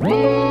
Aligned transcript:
Whoa! 0.00 0.49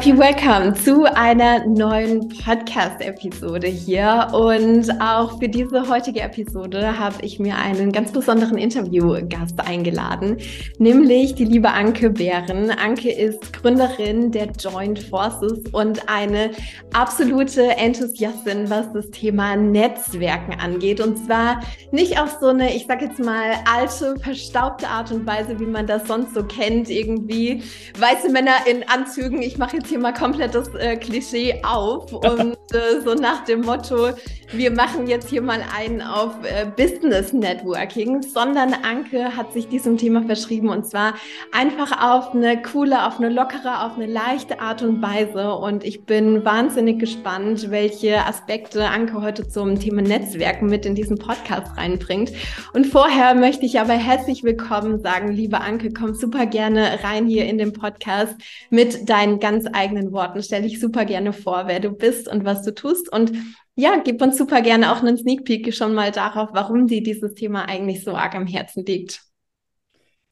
Happy 0.00 0.16
Welcome 0.16 0.72
zu 0.72 1.04
einer 1.14 1.66
neuen 1.66 2.26
Podcast-Episode 2.26 3.66
hier. 3.66 4.28
Und 4.32 4.90
auch 4.98 5.38
für 5.38 5.46
diese 5.46 5.86
heutige 5.90 6.22
Episode 6.22 6.98
habe 6.98 7.16
ich 7.20 7.38
mir 7.38 7.56
einen 7.56 7.92
ganz 7.92 8.10
besonderen 8.10 8.56
Interviewgast 8.56 9.60
eingeladen, 9.60 10.38
nämlich 10.78 11.34
die 11.34 11.44
liebe 11.44 11.70
Anke 11.70 12.08
Bären. 12.08 12.70
Anke 12.70 13.12
ist 13.12 13.52
Gründerin 13.52 14.32
der 14.32 14.48
Joint 14.58 15.00
Forces 15.00 15.64
und 15.72 16.08
eine 16.08 16.52
absolute 16.94 17.76
Enthusiastin, 17.76 18.70
was 18.70 18.90
das 18.94 19.10
Thema 19.10 19.54
Netzwerken 19.54 20.58
angeht. 20.58 21.02
Und 21.02 21.26
zwar 21.26 21.60
nicht 21.92 22.18
auf 22.18 22.38
so 22.40 22.46
eine, 22.46 22.74
ich 22.74 22.86
sage 22.86 23.04
jetzt 23.04 23.18
mal, 23.18 23.52
alte, 23.70 24.18
verstaubte 24.18 24.88
Art 24.88 25.12
und 25.12 25.26
Weise, 25.26 25.60
wie 25.60 25.66
man 25.66 25.86
das 25.86 26.08
sonst 26.08 26.32
so 26.32 26.42
kennt, 26.42 26.88
irgendwie 26.88 27.62
weiße 27.98 28.30
Männer 28.30 28.66
in 28.66 28.88
Anzügen. 28.88 29.42
Ich 29.42 29.58
mache 29.58 29.76
jetzt 29.76 29.89
hier 29.90 29.98
mal 29.98 30.14
komplett 30.14 30.54
das 30.54 30.74
äh, 30.76 30.96
Klischee 30.96 31.60
auf 31.62 32.12
und 32.12 32.56
äh, 32.72 33.00
so 33.04 33.14
nach 33.14 33.44
dem 33.44 33.62
Motto, 33.62 34.10
wir 34.52 34.70
machen 34.70 35.06
jetzt 35.06 35.28
hier 35.28 35.42
mal 35.42 35.62
einen 35.76 36.00
auf 36.00 36.34
äh, 36.44 36.66
Business 36.76 37.32
Networking, 37.32 38.22
sondern 38.22 38.72
Anke 38.72 39.36
hat 39.36 39.52
sich 39.52 39.68
diesem 39.68 39.98
Thema 39.98 40.22
verschrieben 40.22 40.68
und 40.68 40.86
zwar 40.86 41.14
einfach 41.52 42.00
auf 42.02 42.34
eine 42.34 42.62
coole, 42.62 43.06
auf 43.06 43.18
eine 43.18 43.28
lockere, 43.28 43.84
auf 43.84 43.96
eine 43.96 44.06
leichte 44.06 44.60
Art 44.60 44.82
und 44.82 45.02
Weise 45.02 45.54
und 45.54 45.84
ich 45.84 46.04
bin 46.04 46.44
wahnsinnig 46.44 46.98
gespannt, 46.98 47.70
welche 47.70 48.24
Aspekte 48.24 48.86
Anke 48.86 49.20
heute 49.20 49.48
zum 49.48 49.78
Thema 49.78 50.02
Netzwerken 50.02 50.66
mit 50.66 50.86
in 50.86 50.94
diesen 50.94 51.18
Podcast 51.18 51.76
reinbringt. 51.76 52.32
Und 52.72 52.86
vorher 52.86 53.34
möchte 53.34 53.66
ich 53.66 53.80
aber 53.80 53.94
herzlich 53.94 54.44
willkommen 54.44 55.00
sagen, 55.00 55.32
liebe 55.32 55.60
Anke, 55.60 55.90
komm 55.90 56.14
super 56.14 56.46
gerne 56.46 57.00
rein 57.02 57.26
hier 57.26 57.46
in 57.46 57.58
den 57.58 57.72
Podcast 57.72 58.34
mit 58.70 59.08
deinen 59.08 59.40
ganz 59.40 59.66
eigenen 59.80 60.12
Worten. 60.12 60.42
Stell 60.42 60.62
dich 60.62 60.78
super 60.78 61.04
gerne 61.04 61.32
vor, 61.32 61.64
wer 61.66 61.80
du 61.80 61.90
bist 61.90 62.28
und 62.28 62.44
was 62.44 62.62
du 62.62 62.74
tust. 62.74 63.10
Und 63.12 63.32
ja, 63.74 64.00
gib 64.04 64.20
uns 64.20 64.36
super 64.36 64.60
gerne 64.60 64.92
auch 64.92 65.02
einen 65.02 65.16
Sneak 65.16 65.44
Peek 65.44 65.74
schon 65.74 65.94
mal 65.94 66.10
darauf, 66.10 66.50
warum 66.52 66.86
dir 66.86 67.02
dieses 67.02 67.34
Thema 67.34 67.68
eigentlich 67.68 68.04
so 68.04 68.12
arg 68.12 68.34
am 68.34 68.46
Herzen 68.46 68.84
liegt. 68.84 69.22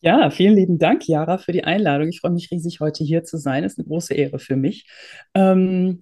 Ja, 0.01 0.31
vielen 0.31 0.55
lieben 0.55 0.79
Dank, 0.79 1.09
Jara, 1.09 1.39
für 1.39 1.53
die 1.53 1.65
Einladung. 1.65 2.09
Ich 2.09 2.21
freue 2.21 2.31
mich 2.31 2.51
riesig, 2.53 2.79
heute 2.79 3.03
hier 3.03 3.25
zu 3.25 3.37
sein. 3.37 3.65
Ist 3.65 3.79
eine 3.79 3.89
große 3.89 4.15
Ehre 4.15 4.39
für 4.39 4.55
mich. 4.55 4.87
Ähm, 5.35 6.01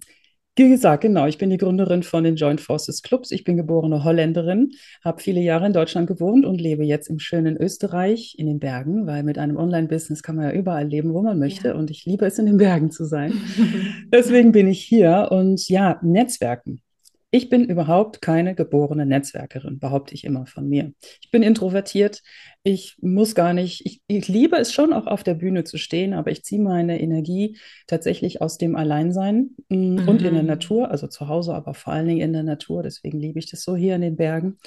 wie 0.57 0.69
gesagt, 0.69 1.01
genau, 1.01 1.27
ich 1.27 1.37
bin 1.37 1.49
die 1.49 1.57
Gründerin 1.57 2.03
von 2.03 2.23
den 2.23 2.35
Joint 2.35 2.61
Forces 2.61 3.01
Clubs. 3.01 3.31
Ich 3.31 3.43
bin 3.43 3.57
geborene 3.57 4.03
Holländerin, 4.03 4.71
habe 5.03 5.21
viele 5.21 5.39
Jahre 5.39 5.67
in 5.67 5.73
Deutschland 5.73 6.07
gewohnt 6.07 6.45
und 6.45 6.59
lebe 6.59 6.83
jetzt 6.83 7.09
im 7.09 7.19
schönen 7.19 7.57
Österreich 7.57 8.35
in 8.37 8.47
den 8.47 8.59
Bergen, 8.59 9.05
weil 9.05 9.23
mit 9.23 9.37
einem 9.37 9.57
Online-Business 9.57 10.23
kann 10.23 10.35
man 10.35 10.45
ja 10.45 10.51
überall 10.51 10.87
leben, 10.87 11.13
wo 11.13 11.21
man 11.21 11.37
möchte. 11.37 11.69
Ja. 11.69 11.75
Und 11.75 11.91
ich 11.91 12.05
liebe 12.05 12.25
es, 12.25 12.39
in 12.39 12.47
den 12.47 12.57
Bergen 12.57 12.91
zu 12.91 13.05
sein. 13.05 13.33
Deswegen 14.11 14.51
bin 14.51 14.67
ich 14.67 14.81
hier 14.81 15.27
und 15.31 15.67
ja, 15.69 15.99
Netzwerken. 16.01 16.81
Ich 17.29 17.49
bin 17.49 17.65
überhaupt 17.65 18.21
keine 18.21 18.55
geborene 18.55 19.05
Netzwerkerin, 19.05 19.79
behaupte 19.79 20.13
ich 20.13 20.23
immer 20.23 20.45
von 20.45 20.69
mir. 20.69 20.93
Ich 21.21 21.29
bin 21.29 21.43
introvertiert. 21.43 22.21
Ich 22.63 22.95
muss 23.01 23.35
gar 23.35 23.53
nicht, 23.53 23.85
ich, 23.85 24.01
ich 24.07 24.29
liebe 24.29 24.55
es 24.55 24.71
schon 24.71 24.93
auch 24.93 25.07
auf 25.07 25.23
der 25.23 25.33
Bühne 25.33 25.65
zu 25.65 25.77
stehen, 25.77 26.13
aber 26.13 26.31
ich 26.31 26.45
ziehe 26.45 26.61
meine 26.61 27.01
Energie 27.01 27.57
tatsächlich 27.85 28.41
aus 28.41 28.57
dem 28.57 28.77
Alleinsein 28.77 29.55
mhm. 29.67 30.07
und 30.07 30.21
in 30.21 30.35
der 30.35 30.43
mhm. 30.43 30.47
Natur, 30.47 30.89
also 30.89 31.07
zu 31.07 31.27
Hause, 31.27 31.53
aber 31.53 31.73
vor 31.73 31.91
allen 31.91 32.07
Dingen 32.07 32.21
in 32.21 32.33
der 32.33 32.43
Natur. 32.43 32.81
Deswegen 32.81 33.19
liebe 33.19 33.39
ich 33.39 33.51
das 33.51 33.61
so 33.61 33.75
hier 33.75 33.95
in 33.95 34.01
den 34.01 34.15
Bergen. 34.15 34.57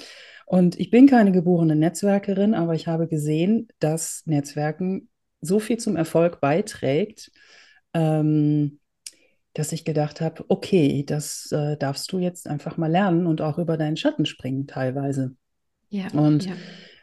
Und 0.45 0.79
ich 0.79 0.91
bin 0.91 1.07
keine 1.07 1.31
geborene 1.31 1.75
Netzwerkerin, 1.75 2.53
aber 2.53 2.75
ich 2.75 2.85
habe 2.85 3.07
gesehen, 3.07 3.69
dass 3.79 4.21
Netzwerken 4.25 5.09
so 5.39 5.59
viel 5.59 5.77
zum 5.77 5.95
Erfolg 5.95 6.41
beiträgt. 6.41 7.31
Ähm, 7.93 8.80
dass 9.53 9.71
ich 9.71 9.85
gedacht 9.85 10.21
habe, 10.21 10.45
okay, 10.47 11.03
das 11.05 11.51
äh, 11.51 11.77
darfst 11.77 12.11
du 12.11 12.19
jetzt 12.19 12.47
einfach 12.47 12.77
mal 12.77 12.91
lernen 12.91 13.27
und 13.27 13.41
auch 13.41 13.57
über 13.57 13.77
deinen 13.77 13.97
Schatten 13.97 14.25
springen 14.25 14.67
teilweise. 14.67 15.35
Ja. 15.89 16.07
Und 16.13 16.45
ja. 16.45 16.53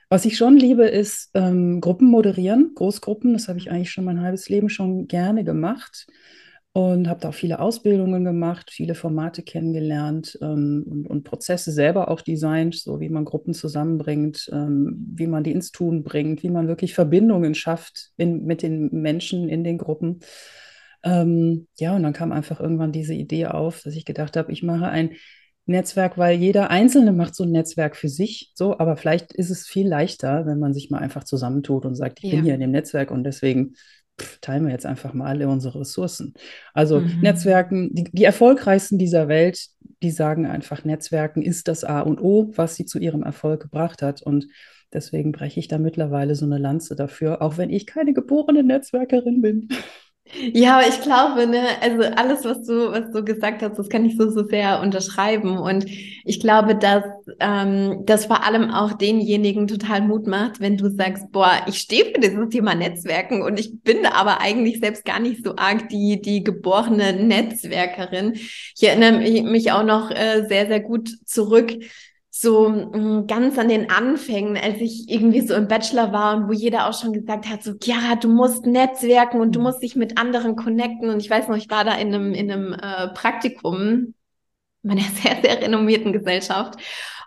was 0.09 0.25
ich 0.25 0.37
schon 0.37 0.57
liebe, 0.57 0.87
ist 0.87 1.31
ähm, 1.35 1.81
Gruppen 1.81 2.09
moderieren, 2.09 2.73
Großgruppen. 2.75 3.35
Das 3.35 3.49
habe 3.49 3.59
ich 3.59 3.71
eigentlich 3.71 3.91
schon 3.91 4.05
mein 4.05 4.23
halbes 4.23 4.49
Leben 4.49 4.71
schon 4.71 5.09
gerne 5.09 5.45
gemacht 5.45 6.07
und 6.73 7.09
habe 7.09 7.21
da 7.21 7.31
auch 7.31 7.35
viele 7.35 7.61
Ausbildungen 7.61 8.25
gemacht, 8.25 8.71
viele 8.71 8.95
Formate 8.95 9.43
kennengelernt 9.43 10.39
ähm, 10.41 10.85
und, 10.89 11.07
und, 11.07 11.25
Prozesse 11.25 11.73
selber 11.73 12.09
auch 12.09 12.21
designt, 12.21 12.77
so 12.77 13.01
wie 13.01 13.09
man 13.09 13.25
Gruppen 13.25 13.53
zusammenbringt, 13.53 14.49
ähm, 14.53 15.13
wie 15.15 15.27
man 15.27 15.45
die 15.45 15.53
ins 15.53 15.73
Tun 15.73 16.05
bringt, 16.05 16.43
wie 16.43 16.51
man 16.51 16.69
wirklich 16.69 16.95
Verbindungen 16.95 17.55
schafft 17.55 18.13
in, 18.17 18.45
mit 18.45 18.63
den 18.63 18.91
Menschen 18.93 19.49
in 19.49 19.65
den 19.65 19.77
Gruppen. 19.77 20.21
Ähm, 21.03 21.69
ja, 21.79 21.95
und 21.95 22.03
dann 22.03 22.13
kam 22.13 22.33
einfach 22.33 22.61
irgendwann 22.61 22.93
diese 22.93 23.15
Idee 23.15 23.47
auf, 23.47 23.83
dass 23.83 23.95
ich 23.95 24.05
gedacht 24.05 24.37
habe, 24.37 24.53
ich 24.53 24.63
mache 24.63 24.89
ein 24.89 25.13
Netzwerk, 25.67 26.17
weil 26.17 26.39
jeder 26.39 26.71
Einzelne 26.71 27.13
macht 27.13 27.35
so 27.35 27.45
ein 27.45 27.51
Netzwerk 27.51 27.95
für 27.95 28.09
sich, 28.09 28.53
so, 28.55 28.79
aber 28.79 28.97
vielleicht 28.97 29.33
ist 29.35 29.51
es 29.51 29.67
viel 29.67 29.87
leichter, 29.87 30.47
wenn 30.47 30.59
man 30.59 30.73
sich 30.73 30.91
mal 30.91 30.99
einfach 30.99 31.25
zusammentut 31.25 31.85
und 31.85 31.95
sagt, 31.95 32.21
ich 32.23 32.31
ja. 32.31 32.37
bin 32.37 32.45
hier 32.45 32.55
in 32.55 32.61
dem 32.61 32.71
Netzwerk 32.71 33.11
und 33.11 33.25
deswegen 33.25 33.75
pff, 34.19 34.39
teilen 34.41 34.65
wir 34.65 34.73
jetzt 34.73 34.87
einfach 34.87 35.13
mal 35.13 35.27
alle 35.27 35.49
unsere 35.49 35.81
Ressourcen. 35.81 36.33
Also 36.73 37.01
mhm. 37.01 37.21
Netzwerken, 37.21 37.95
die, 37.95 38.05
die 38.05 38.25
erfolgreichsten 38.25 38.99
dieser 38.99 39.29
Welt, 39.29 39.69
die 40.03 40.11
sagen 40.11 40.47
einfach, 40.47 40.85
Netzwerken 40.85 41.43
ist 41.43 41.69
das 41.69 41.85
A 41.85 42.01
und 42.01 42.21
O, 42.21 42.51
was 42.57 42.77
sie 42.77 42.87
zu 42.87 42.99
ihrem 42.99 43.23
Erfolg 43.23 43.61
gebracht 43.61 44.03
hat 44.03 44.23
und 44.23 44.47
Deswegen 44.93 45.33
breche 45.33 45.61
ich 45.61 45.69
da 45.69 45.77
mittlerweile 45.77 46.35
so 46.35 46.47
eine 46.47 46.59
Lanze 46.59 46.97
dafür, 46.97 47.43
auch 47.43 47.59
wenn 47.59 47.69
ich 47.71 47.87
keine 47.87 48.15
geborene 48.15 48.63
Netzwerkerin 48.63 49.43
bin. 49.43 49.69
Ja, 50.35 50.79
aber 50.79 50.89
ich 50.89 51.01
glaube, 51.01 51.47
ne, 51.47 51.81
also 51.81 52.03
alles, 52.03 52.45
was 52.45 52.63
du, 52.67 52.91
was 52.93 53.11
du 53.13 53.25
gesagt 53.25 53.63
hast, 53.63 53.79
das 53.79 53.89
kann 53.89 54.05
ich 54.05 54.17
so, 54.17 54.31
so 54.31 54.45
sehr 54.47 54.81
unterschreiben. 54.81 55.57
Und 55.57 55.87
ich 55.89 56.39
glaube, 56.41 56.75
dass 56.77 57.03
ähm, 57.41 58.03
das 58.05 58.27
vor 58.27 58.45
allem 58.45 58.71
auch 58.71 58.93
denjenigen 58.93 59.67
total 59.67 60.03
Mut 60.03 60.27
macht, 60.27 60.61
wenn 60.61 60.77
du 60.77 60.91
sagst, 60.91 61.33
boah, 61.33 61.53
ich 61.67 61.79
stehe 61.79 62.05
für 62.07 62.21
dieses 62.21 62.49
Thema 62.51 62.75
Netzwerken 62.75 63.43
und 63.43 63.59
ich 63.59 63.81
bin 63.83 64.05
aber 64.05 64.41
eigentlich 64.41 64.81
selbst 64.81 65.05
gar 65.07 65.19
nicht 65.19 65.45
so 65.45 65.57
arg 65.57 65.89
die, 65.89 66.21
die 66.21 66.45
geborene 66.45 67.15
Netzwerkerin. 67.15 68.35
Ich 68.35 68.83
erinnere 68.87 69.21
mich 69.45 69.73
auch 69.73 69.85
noch 69.85 70.11
äh, 70.11 70.45
sehr, 70.47 70.67
sehr 70.67 70.81
gut 70.81 71.09
zurück 71.25 71.73
so 72.41 72.69
mm, 72.69 73.27
ganz 73.27 73.59
an 73.59 73.69
den 73.69 73.91
Anfängen, 73.91 74.57
als 74.57 74.81
ich 74.81 75.09
irgendwie 75.09 75.41
so 75.41 75.55
im 75.55 75.67
Bachelor 75.67 76.13
war 76.13 76.37
und 76.37 76.49
wo 76.49 76.53
jeder 76.53 76.89
auch 76.89 76.99
schon 76.99 77.13
gesagt 77.13 77.49
hat, 77.49 77.65
so, 77.65 77.73
ja, 77.83 78.15
du 78.15 78.29
musst 78.29 78.65
netzwerken 78.65 79.41
und 79.41 79.57
du 79.57 79.59
mhm. 79.59 79.67
musst 79.67 79.83
dich 79.83 79.97
mit 79.97 80.19
anderen 80.19 80.55
connecten. 80.55 81.11
Und 81.11 81.21
ich 81.21 81.29
weiß 81.29 81.49
noch, 81.49 81.57
ich 81.57 81.69
war 81.69 81.85
da 81.85 81.95
in 81.95 82.15
einem, 82.15 82.35
in 82.35 82.51
einem 82.51 82.73
äh, 82.75 83.09
Praktikum 83.09 84.15
meiner 84.83 85.03
sehr, 85.23 85.39
sehr 85.43 85.61
renommierten 85.61 86.13
Gesellschaft. 86.13 86.79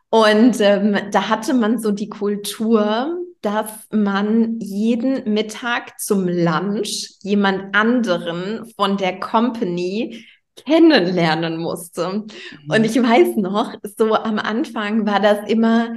Und 0.09 0.61
ähm, 0.61 0.97
da 1.11 1.27
hatte 1.27 1.53
man 1.55 1.77
so 1.77 1.91
die 1.91 2.09
Kultur, 2.09 3.17
dass 3.41 3.87
man 3.91 4.59
jeden 4.59 5.33
Mittag 5.33 5.99
zum 5.99 6.27
Lunch 6.27 7.15
jemand 7.21 7.75
anderen 7.75 8.71
von 8.77 8.95
der 8.95 9.19
Company 9.19 10.25
kennenlernen 10.55 11.57
musste. 11.57 12.09
Mhm. 12.09 12.25
Und 12.67 12.83
ich 12.83 12.95
weiß 12.95 13.37
noch, 13.37 13.75
so 13.97 14.13
am 14.13 14.39
Anfang 14.39 15.05
war 15.05 15.19
das 15.19 15.49
immer, 15.49 15.93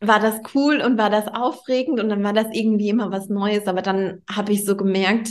war 0.00 0.20
das 0.20 0.40
cool 0.54 0.80
und 0.80 0.98
war 0.98 1.10
das 1.10 1.28
aufregend 1.28 2.00
und 2.00 2.08
dann 2.08 2.22
war 2.22 2.32
das 2.32 2.46
irgendwie 2.52 2.88
immer 2.88 3.10
was 3.10 3.28
Neues. 3.28 3.66
Aber 3.66 3.82
dann 3.82 4.22
habe 4.30 4.52
ich 4.52 4.64
so 4.64 4.76
gemerkt, 4.76 5.30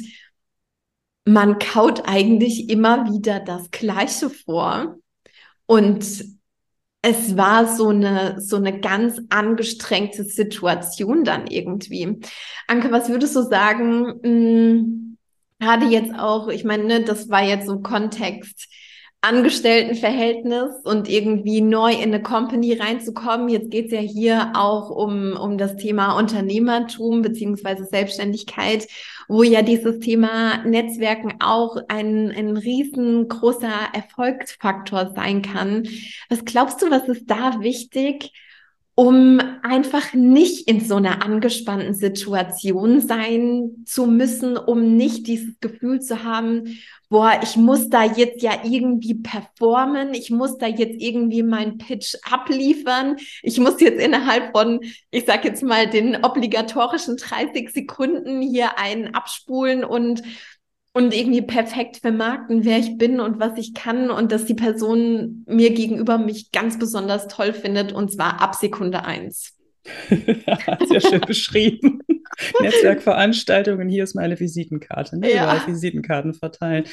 man 1.26 1.60
kaut 1.60 2.08
eigentlich 2.08 2.70
immer 2.70 3.12
wieder 3.12 3.40
das 3.40 3.70
Gleiche 3.72 4.30
vor. 4.30 4.96
Und 5.66 6.26
es 7.02 7.38
war 7.38 7.68
so 7.68 7.90
eine, 7.90 8.42
so 8.42 8.56
eine 8.56 8.80
ganz 8.80 9.22
angestrengte 9.30 10.24
Situation 10.24 11.24
dann 11.24 11.48
irgendwie. 11.48 12.20
Anke, 12.68 12.92
was 12.92 13.10
würdest 13.10 13.36
du 13.36 13.44
sagen? 13.44 15.07
Gerade 15.60 15.88
jetzt 15.88 16.14
auch, 16.14 16.50
ich 16.50 16.64
meine, 16.64 16.84
ne, 16.84 17.02
das 17.02 17.30
war 17.30 17.44
jetzt 17.44 17.68
so 17.68 17.80
Kontext 17.80 18.68
Angestelltenverhältnis 19.22 20.70
und 20.84 21.10
irgendwie 21.10 21.62
neu 21.62 21.92
in 21.92 22.14
eine 22.14 22.22
Company 22.22 22.74
reinzukommen. 22.74 23.50
Jetzt 23.50 23.72
geht's 23.72 23.92
ja 23.92 24.00
hier 24.00 24.52
auch 24.54 24.92
um, 24.92 25.36
um 25.36 25.58
das 25.58 25.76
Thema 25.76 26.18
Unternehmertum 26.18 27.24
beziehungsweise 27.24 27.86
Selbstständigkeit, 27.86 28.88
wo 29.28 29.42
ja 29.42 29.64
dieses 29.64 30.00
Thema 30.00 30.64
Netzwerken 30.66 31.36
auch 31.40 31.78
ein, 31.88 32.32
ein 32.32 32.58
riesengroßer 32.58 33.74
Erfolgsfaktor 33.94 35.14
sein 35.16 35.42
kann. 35.42 35.88
Was 36.30 36.46
glaubst 36.46 36.82
du, 36.84 36.92
was 36.92 37.10
ist 37.10 37.30
da 37.30 37.60
wichtig, 37.60 38.32
um 39.00 39.40
einfach 39.62 40.16
nicht 40.16 40.68
in 40.68 40.84
so 40.84 40.96
einer 40.96 41.24
angespannten 41.24 41.94
Situation 41.94 43.00
sein 43.00 43.84
zu 43.86 44.08
müssen, 44.08 44.58
um 44.58 44.98
nicht 44.98 45.28
dieses 45.28 45.60
Gefühl 45.60 46.02
zu 46.02 46.24
haben, 46.24 46.80
boah, 47.08 47.40
ich 47.44 47.58
muss 47.58 47.90
da 47.90 48.04
jetzt 48.04 48.42
ja 48.42 48.54
irgendwie 48.64 49.14
performen, 49.14 50.16
ich 50.16 50.32
muss 50.32 50.58
da 50.58 50.66
jetzt 50.66 51.00
irgendwie 51.00 51.44
meinen 51.44 51.78
Pitch 51.78 52.16
abliefern, 52.24 53.18
ich 53.44 53.60
muss 53.60 53.80
jetzt 53.80 54.02
innerhalb 54.02 54.52
von, 54.52 54.80
ich 55.12 55.26
sag 55.28 55.46
jetzt 55.46 55.62
mal, 55.62 55.88
den 55.88 56.26
obligatorischen 56.26 57.18
30 57.18 57.70
Sekunden 57.70 58.42
hier 58.42 58.80
einen 58.80 59.14
abspulen 59.14 59.84
und 59.84 60.24
und 60.98 61.14
irgendwie 61.14 61.44
perfekt 61.44 61.98
vermarkten, 61.98 62.66
wer 62.66 62.80
ich 62.80 62.98
bin 62.98 63.20
und 63.20 63.40
was 63.40 63.56
ich 63.60 63.76
kann 63.76 64.10
und 64.10 64.32
dass 64.32 64.46
die 64.46 64.56
Person 64.56 65.46
mir 65.46 65.70
gegenüber 65.70 66.18
mich 66.18 66.52
ganz 66.52 66.80
besonders 66.80 67.28
toll 67.28 67.54
findet 67.54 67.94
und 67.94 68.12
zwar 68.12 68.42
ab 68.42 68.56
Sekunde 68.56 69.06
eins. 69.06 69.54
Sehr 70.10 71.02
schön 71.02 71.22
beschrieben. 71.22 72.00
Netzwerkveranstaltungen, 72.62 73.88
hier 73.88 74.06
ist 74.06 74.16
meine 74.16 74.40
Visitenkarte. 74.40 75.20
Ne? 75.20 75.32
Ja. 75.32 75.68
Visitenkarten 75.68 76.34
verteilen. 76.34 76.86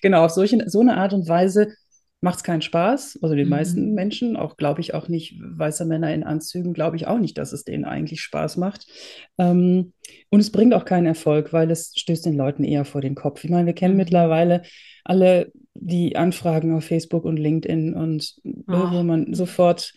Genau, 0.00 0.24
auf 0.24 0.30
solche, 0.30 0.66
so 0.70 0.80
eine 0.80 0.96
Art 0.96 1.12
und 1.12 1.28
Weise 1.28 1.74
macht 2.20 2.38
es 2.38 2.44
keinen 2.44 2.62
Spaß. 2.62 3.18
Also 3.22 3.34
den 3.34 3.46
mhm. 3.46 3.50
meisten 3.50 3.94
Menschen, 3.94 4.36
auch 4.36 4.56
glaube 4.56 4.80
ich 4.80 4.94
auch 4.94 5.08
nicht, 5.08 5.36
weiße 5.40 5.84
Männer 5.84 6.12
in 6.12 6.22
Anzügen, 6.22 6.74
glaube 6.74 6.96
ich 6.96 7.06
auch 7.06 7.18
nicht, 7.18 7.38
dass 7.38 7.52
es 7.52 7.64
denen 7.64 7.84
eigentlich 7.84 8.20
Spaß 8.20 8.56
macht. 8.56 8.86
Ähm, 9.38 9.92
und 10.28 10.40
es 10.40 10.52
bringt 10.52 10.74
auch 10.74 10.84
keinen 10.84 11.06
Erfolg, 11.06 11.52
weil 11.52 11.70
es 11.70 11.92
stößt 11.96 12.26
den 12.26 12.36
Leuten 12.36 12.64
eher 12.64 12.84
vor 12.84 13.00
den 13.00 13.14
Kopf. 13.14 13.44
Ich 13.44 13.50
meine, 13.50 13.66
wir 13.66 13.74
kennen 13.74 13.94
mhm. 13.94 13.98
mittlerweile 13.98 14.62
alle 15.04 15.50
die 15.74 16.16
Anfragen 16.16 16.74
auf 16.74 16.84
Facebook 16.84 17.24
und 17.24 17.38
LinkedIn 17.38 17.94
und 17.94 18.36
oh. 18.44 18.90
wo 18.90 19.02
man 19.02 19.32
sofort 19.32 19.94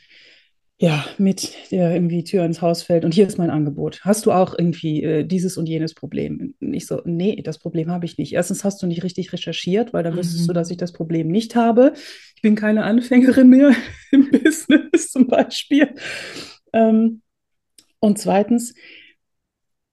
ja, 0.84 1.06
mit 1.18 1.72
der 1.72 1.94
irgendwie 1.94 2.26
Tür 2.26 2.44
ins 2.44 2.62
Haus 2.62 2.84
fällt 2.84 3.06
und 3.06 3.14
hier 3.14 3.26
ist 3.26 3.38
mein 3.38 3.50
Angebot. 3.50 4.02
Hast 4.04 4.26
du 4.26 4.34
auch 4.34 4.54
irgendwie 4.58 5.02
äh, 5.02 5.24
dieses 5.24 5.56
und 5.58 5.70
jenes 5.70 5.94
Problem? 5.94 6.56
Nicht 6.60 6.88
so, 6.88 7.02
nee, 7.06 7.42
das 7.42 7.58
Problem 7.58 7.90
habe 7.90 8.04
ich 8.04 8.18
nicht. 8.18 8.34
Erstens 8.34 8.66
hast 8.66 8.84
du 8.84 8.88
nicht 8.88 9.02
richtig 9.02 9.32
recherchiert, 9.32 9.94
weil 9.94 10.04
dann 10.04 10.18
wüsstest 10.18 10.42
mhm. 10.42 10.48
du, 10.48 10.54
dass 10.54 10.72
ich 10.72 10.76
das 10.76 10.92
Problem 10.92 11.30
nicht 11.30 11.56
habe. 11.56 11.94
Ich 12.36 12.42
bin 12.42 12.56
keine 12.56 12.84
Anfängerin 12.84 13.48
mehr 13.48 13.74
im 14.12 14.30
Business 14.30 15.10
zum 15.10 15.28
Beispiel. 15.28 15.96
Ähm, 16.74 17.22
und 18.02 18.20
zweitens, 18.20 18.74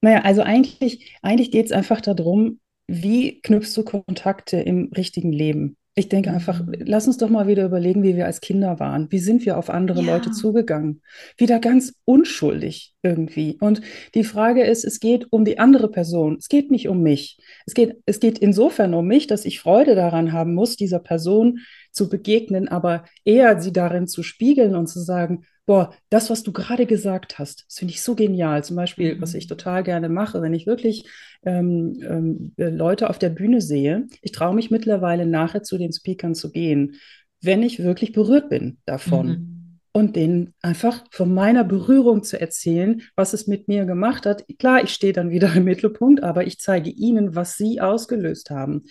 naja, 0.00 0.22
also 0.22 0.42
eigentlich, 0.42 1.16
eigentlich 1.22 1.52
geht 1.52 1.66
es 1.66 1.72
einfach 1.72 2.00
darum, 2.00 2.58
wie 2.88 3.40
knüpfst 3.42 3.76
du 3.76 3.84
Kontakte 3.84 4.56
im 4.56 4.90
richtigen 4.96 5.30
Leben? 5.30 5.76
Ich 5.96 6.08
denke 6.08 6.30
einfach, 6.30 6.62
lass 6.78 7.08
uns 7.08 7.18
doch 7.18 7.28
mal 7.28 7.48
wieder 7.48 7.64
überlegen, 7.64 8.04
wie 8.04 8.14
wir 8.14 8.26
als 8.26 8.40
Kinder 8.40 8.78
waren. 8.78 9.10
Wie 9.10 9.18
sind 9.18 9.44
wir 9.44 9.58
auf 9.58 9.68
andere 9.68 10.02
ja. 10.02 10.14
Leute 10.14 10.30
zugegangen? 10.30 11.02
Wieder 11.36 11.58
ganz 11.58 11.94
unschuldig 12.04 12.94
irgendwie. 13.02 13.58
Und 13.60 13.80
die 14.14 14.22
Frage 14.22 14.62
ist, 14.62 14.84
es 14.84 15.00
geht 15.00 15.26
um 15.30 15.44
die 15.44 15.58
andere 15.58 15.90
Person. 15.90 16.36
Es 16.38 16.48
geht 16.48 16.70
nicht 16.70 16.88
um 16.88 17.02
mich. 17.02 17.38
Es 17.66 17.74
geht, 17.74 17.96
es 18.06 18.20
geht 18.20 18.38
insofern 18.38 18.94
um 18.94 19.06
mich, 19.06 19.26
dass 19.26 19.44
ich 19.44 19.58
Freude 19.58 19.96
daran 19.96 20.32
haben 20.32 20.54
muss, 20.54 20.76
dieser 20.76 21.00
Person 21.00 21.58
zu 21.90 22.08
begegnen, 22.08 22.68
aber 22.68 23.04
eher 23.24 23.60
sie 23.60 23.72
darin 23.72 24.06
zu 24.06 24.22
spiegeln 24.22 24.76
und 24.76 24.86
zu 24.86 25.00
sagen, 25.00 25.44
boah, 25.66 25.94
das, 26.08 26.30
was 26.30 26.42
du 26.42 26.52
gerade 26.52 26.86
gesagt 26.86 27.38
hast, 27.38 27.64
das 27.66 27.78
finde 27.78 27.94
ich 27.94 28.02
so 28.02 28.14
genial. 28.14 28.64
Zum 28.64 28.76
Beispiel, 28.76 29.14
mhm. 29.14 29.22
was 29.22 29.34
ich 29.34 29.46
total 29.46 29.82
gerne 29.82 30.08
mache, 30.08 30.42
wenn 30.42 30.54
ich 30.54 30.66
wirklich 30.66 31.08
ähm, 31.44 32.00
ähm, 32.02 32.52
Leute 32.56 33.08
auf 33.08 33.18
der 33.18 33.30
Bühne 33.30 33.60
sehe, 33.60 34.06
ich 34.22 34.32
traue 34.32 34.54
mich 34.54 34.70
mittlerweile 34.70 35.26
nachher 35.26 35.62
zu 35.62 35.78
den 35.78 35.92
Speakern 35.92 36.34
zu 36.34 36.50
gehen, 36.50 36.96
wenn 37.40 37.62
ich 37.62 37.82
wirklich 37.82 38.12
berührt 38.12 38.48
bin 38.48 38.78
davon. 38.84 39.26
Mhm. 39.26 39.56
Und 39.92 40.14
denen 40.14 40.54
einfach 40.62 41.04
von 41.10 41.34
meiner 41.34 41.64
Berührung 41.64 42.22
zu 42.22 42.40
erzählen, 42.40 43.02
was 43.16 43.32
es 43.32 43.48
mit 43.48 43.66
mir 43.66 43.86
gemacht 43.86 44.24
hat. 44.24 44.44
Klar, 44.60 44.84
ich 44.84 44.90
stehe 44.90 45.12
dann 45.12 45.30
wieder 45.30 45.52
im 45.56 45.64
Mittelpunkt, 45.64 46.22
aber 46.22 46.46
ich 46.46 46.60
zeige 46.60 46.90
ihnen, 46.90 47.34
was 47.34 47.56
sie 47.56 47.80
ausgelöst 47.80 48.50
haben. 48.50 48.84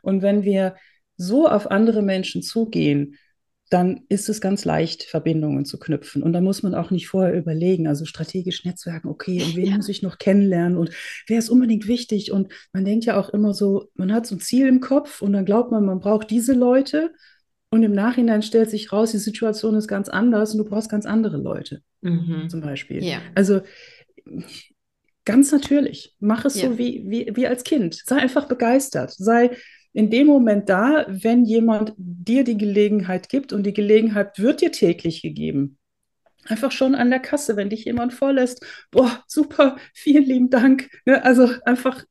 Und 0.00 0.22
wenn 0.22 0.44
wir 0.44 0.76
so 1.16 1.46
auf 1.46 1.70
andere 1.70 2.02
Menschen 2.02 2.42
zugehen, 2.42 3.16
dann 3.68 4.02
ist 4.08 4.28
es 4.28 4.40
ganz 4.40 4.64
leicht, 4.64 5.02
Verbindungen 5.04 5.64
zu 5.64 5.78
knüpfen. 5.78 6.22
Und 6.22 6.32
da 6.32 6.40
muss 6.40 6.62
man 6.62 6.74
auch 6.74 6.90
nicht 6.90 7.08
vorher 7.08 7.34
überlegen, 7.34 7.88
also 7.88 8.04
strategisch 8.04 8.64
Netzwerken, 8.64 9.08
okay, 9.08 9.42
und 9.42 9.56
wen 9.56 9.66
ja. 9.66 9.76
muss 9.76 9.88
ich 9.88 10.02
noch 10.02 10.18
kennenlernen 10.18 10.78
und 10.78 10.90
wer 11.26 11.38
ist 11.38 11.48
unbedingt 11.48 11.88
wichtig? 11.88 12.30
Und 12.30 12.52
man 12.72 12.84
denkt 12.84 13.04
ja 13.04 13.18
auch 13.18 13.30
immer 13.30 13.54
so, 13.54 13.88
man 13.94 14.12
hat 14.12 14.26
so 14.26 14.36
ein 14.36 14.40
Ziel 14.40 14.68
im 14.68 14.80
Kopf 14.80 15.20
und 15.20 15.32
dann 15.32 15.44
glaubt 15.44 15.72
man, 15.72 15.84
man 15.84 16.00
braucht 16.00 16.30
diese 16.30 16.52
Leute. 16.52 17.12
Und 17.68 17.82
im 17.82 17.92
Nachhinein 17.92 18.42
stellt 18.42 18.70
sich 18.70 18.92
raus, 18.92 19.10
die 19.10 19.18
Situation 19.18 19.74
ist 19.74 19.88
ganz 19.88 20.08
anders 20.08 20.52
und 20.52 20.58
du 20.58 20.64
brauchst 20.64 20.88
ganz 20.88 21.04
andere 21.04 21.36
Leute, 21.36 21.82
mhm. 22.00 22.48
zum 22.48 22.60
Beispiel. 22.60 23.02
Ja. 23.02 23.18
Also 23.34 23.62
ganz 25.24 25.50
natürlich, 25.50 26.14
mach 26.20 26.44
es 26.44 26.60
ja. 26.60 26.68
so 26.68 26.78
wie, 26.78 27.04
wie, 27.06 27.32
wie 27.34 27.46
als 27.46 27.64
Kind. 27.64 28.00
Sei 28.06 28.16
einfach 28.16 28.46
begeistert. 28.46 29.12
Sei 29.12 29.50
in 29.96 30.10
dem 30.10 30.26
Moment 30.26 30.68
da, 30.68 31.06
wenn 31.08 31.46
jemand 31.46 31.94
dir 31.96 32.44
die 32.44 32.58
Gelegenheit 32.58 33.30
gibt 33.30 33.54
und 33.54 33.62
die 33.62 33.72
Gelegenheit 33.72 34.38
wird 34.38 34.60
dir 34.60 34.70
täglich 34.70 35.22
gegeben. 35.22 35.78
Einfach 36.44 36.70
schon 36.70 36.94
an 36.94 37.08
der 37.08 37.18
Kasse, 37.18 37.56
wenn 37.56 37.70
dich 37.70 37.86
jemand 37.86 38.12
vorlässt, 38.12 38.62
boah, 38.90 39.24
super, 39.26 39.76
vielen 39.94 40.24
lieben 40.24 40.50
Dank. 40.50 40.90
Ne, 41.06 41.24
also 41.24 41.48
einfach 41.64 42.04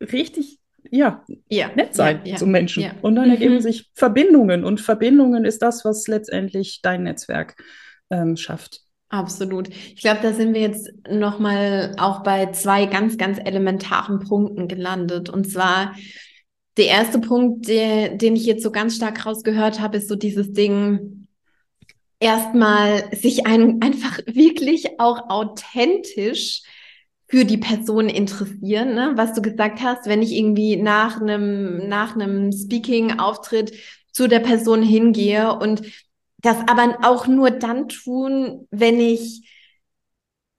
richtig, 0.00 0.60
ja, 0.88 1.24
ja 1.48 1.68
nett 1.74 1.96
sein 1.96 2.20
ja, 2.24 2.34
ja, 2.34 2.36
zum 2.36 2.52
Menschen. 2.52 2.88
Und 3.02 3.16
dann 3.16 3.24
mhm. 3.24 3.32
ergeben 3.32 3.60
sich 3.60 3.90
Verbindungen 3.92 4.62
und 4.62 4.80
Verbindungen 4.80 5.44
ist 5.44 5.62
das, 5.62 5.84
was 5.84 6.06
letztendlich 6.06 6.78
dein 6.80 7.02
Netzwerk 7.02 7.56
ähm, 8.10 8.36
schafft. 8.36 8.82
Absolut. 9.08 9.68
Ich 9.68 10.00
glaube, 10.00 10.20
da 10.22 10.32
sind 10.32 10.54
wir 10.54 10.60
jetzt 10.60 10.92
nochmal 11.10 11.96
auch 11.98 12.22
bei 12.22 12.52
zwei 12.52 12.86
ganz, 12.86 13.18
ganz 13.18 13.40
elementaren 13.44 14.20
Punkten 14.20 14.68
gelandet. 14.68 15.28
Und 15.28 15.50
zwar 15.50 15.96
der 16.76 16.86
erste 16.86 17.18
Punkt, 17.18 17.68
der, 17.68 18.16
den 18.16 18.36
ich 18.36 18.46
jetzt 18.46 18.62
so 18.62 18.70
ganz 18.70 18.96
stark 18.96 19.26
rausgehört 19.26 19.80
habe, 19.80 19.98
ist 19.98 20.08
so 20.08 20.16
dieses 20.16 20.52
Ding, 20.52 21.26
erstmal 22.18 23.14
sich 23.14 23.46
ein, 23.46 23.82
einfach 23.82 24.18
wirklich 24.26 25.00
auch 25.00 25.28
authentisch 25.28 26.62
für 27.26 27.44
die 27.44 27.58
Person 27.58 28.08
interessieren, 28.08 28.94
ne? 28.94 29.12
was 29.16 29.32
du 29.32 29.42
gesagt 29.42 29.80
hast, 29.82 30.06
wenn 30.06 30.22
ich 30.22 30.32
irgendwie 30.32 30.76
nach 30.76 31.20
einem 31.20 31.88
nach 31.88 32.14
einem 32.14 32.52
Speaking-Auftritt 32.52 33.72
zu 34.12 34.28
der 34.28 34.40
Person 34.40 34.82
hingehe 34.82 35.58
und 35.58 35.82
das 36.38 36.58
aber 36.68 36.98
auch 37.02 37.26
nur 37.26 37.50
dann 37.50 37.88
tun, 37.88 38.66
wenn 38.70 39.00
ich 39.00 39.48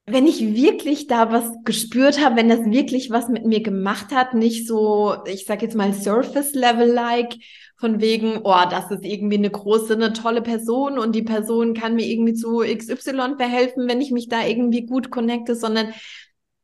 wenn 0.06 0.28
ich 0.28 0.54
wirklich 0.54 1.08
da 1.08 1.32
was 1.32 1.50
gespürt 1.64 2.24
habe, 2.24 2.36
wenn 2.36 2.50
das 2.50 2.66
wirklich 2.66 3.10
was 3.10 3.30
mit 3.30 3.46
mir 3.46 3.62
gemacht 3.62 4.14
hat, 4.14 4.34
nicht 4.34 4.68
so, 4.68 5.16
ich 5.26 5.46
sag 5.46 5.62
jetzt 5.62 5.76
mal 5.76 5.94
Surface-Level-like, 5.94 7.36
von 7.84 8.00
wegen, 8.00 8.40
oh, 8.46 8.62
das 8.70 8.92
ist 8.92 9.04
irgendwie 9.04 9.36
eine 9.36 9.50
große, 9.50 9.94
eine 9.94 10.14
tolle 10.14 10.42
Person 10.42 10.98
und 10.98 11.14
die 11.14 11.22
Person 11.22 11.74
kann 11.74 11.96
mir 11.96 12.06
irgendwie 12.06 12.34
zu 12.34 12.60
XY 12.60 13.36
verhelfen, 13.36 13.90
wenn 13.90 14.00
ich 14.00 14.10
mich 14.10 14.30
da 14.30 14.46
irgendwie 14.48 14.86
gut 14.86 15.12
connecte, 15.12 15.54
sondern 15.54 15.94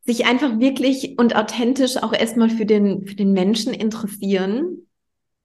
sich 0.06 0.26
einfach 0.26 0.60
wirklich 0.62 1.20
und 1.20 1.36
authentisch 1.36 1.98
auch 1.98 2.14
erstmal 2.14 2.50
für 2.50 2.66
den, 2.66 3.06
für 3.06 3.16
den 3.16 3.34
Menschen 3.34 3.74
interessieren. 3.74 4.88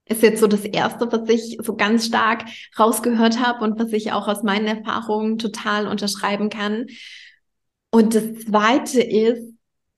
Ist 0.06 0.22
jetzt 0.22 0.38
so 0.38 0.46
das 0.46 0.64
erste, 0.64 1.10
was 1.10 1.28
ich 1.28 1.58
so 1.60 1.74
ganz 1.74 2.06
stark 2.06 2.44
rausgehört 2.78 3.44
habe 3.44 3.64
und 3.64 3.76
was 3.76 3.92
ich 3.92 4.12
auch 4.12 4.28
aus 4.28 4.44
meinen 4.44 4.68
Erfahrungen 4.68 5.38
total 5.38 5.88
unterschreiben 5.88 6.50
kann. 6.50 6.86
Und 7.94 8.16
das 8.16 8.40
Zweite 8.46 9.00
ist, 9.00 9.54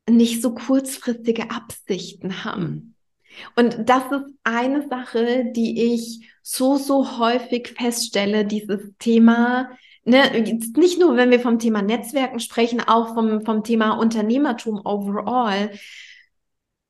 nicht 0.06 0.42
so 0.42 0.54
kurzfristige 0.54 1.50
Absichten 1.50 2.44
haben. 2.44 2.94
Und 3.56 3.88
das 3.88 4.04
ist 4.12 4.34
eine 4.44 4.86
Sache, 4.86 5.46
die 5.56 5.94
ich 5.94 6.28
so, 6.42 6.76
so 6.76 7.18
häufig 7.18 7.68
feststelle, 7.68 8.44
dieses 8.44 8.82
Thema, 8.98 9.70
ne, 10.04 10.60
nicht 10.76 11.00
nur, 11.00 11.16
wenn 11.16 11.30
wir 11.30 11.40
vom 11.40 11.58
Thema 11.58 11.80
Netzwerken 11.80 12.38
sprechen, 12.38 12.80
auch 12.80 13.14
vom, 13.14 13.46
vom 13.46 13.64
Thema 13.64 13.92
Unternehmertum 13.92 14.78
overall. 14.84 15.70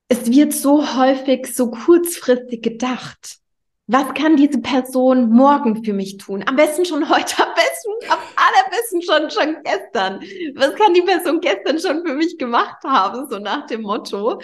Es 0.09 0.29
wird 0.29 0.55
so 0.55 0.97
häufig 0.97 1.55
so 1.55 1.71
kurzfristig 1.71 2.63
gedacht 2.63 3.39
was 3.89 4.15
kann 4.15 4.37
diese 4.37 4.61
Person 4.61 5.31
morgen 5.31 5.85
für 5.85 5.93
mich 5.93 6.17
tun? 6.17 6.43
Am 6.47 6.57
besten 6.57 6.85
schon 6.85 7.09
heute, 7.09 7.43
am 7.43 7.55
besten, 7.55 8.11
am 8.11 8.19
allerbesten 8.35 9.03
schon, 9.03 9.31
schon 9.31 9.63
gestern. 9.63 10.21
Was 10.57 10.75
kann 10.75 10.93
die 10.93 11.03
Person 11.03 11.41
gestern 11.41 11.79
schon 11.79 12.05
für 12.05 12.15
mich 12.15 12.37
gemacht 12.37 12.83
haben? 12.85 13.29
So 13.31 13.39
nach 13.39 13.67
dem 13.67 13.83
Motto. 13.83 14.41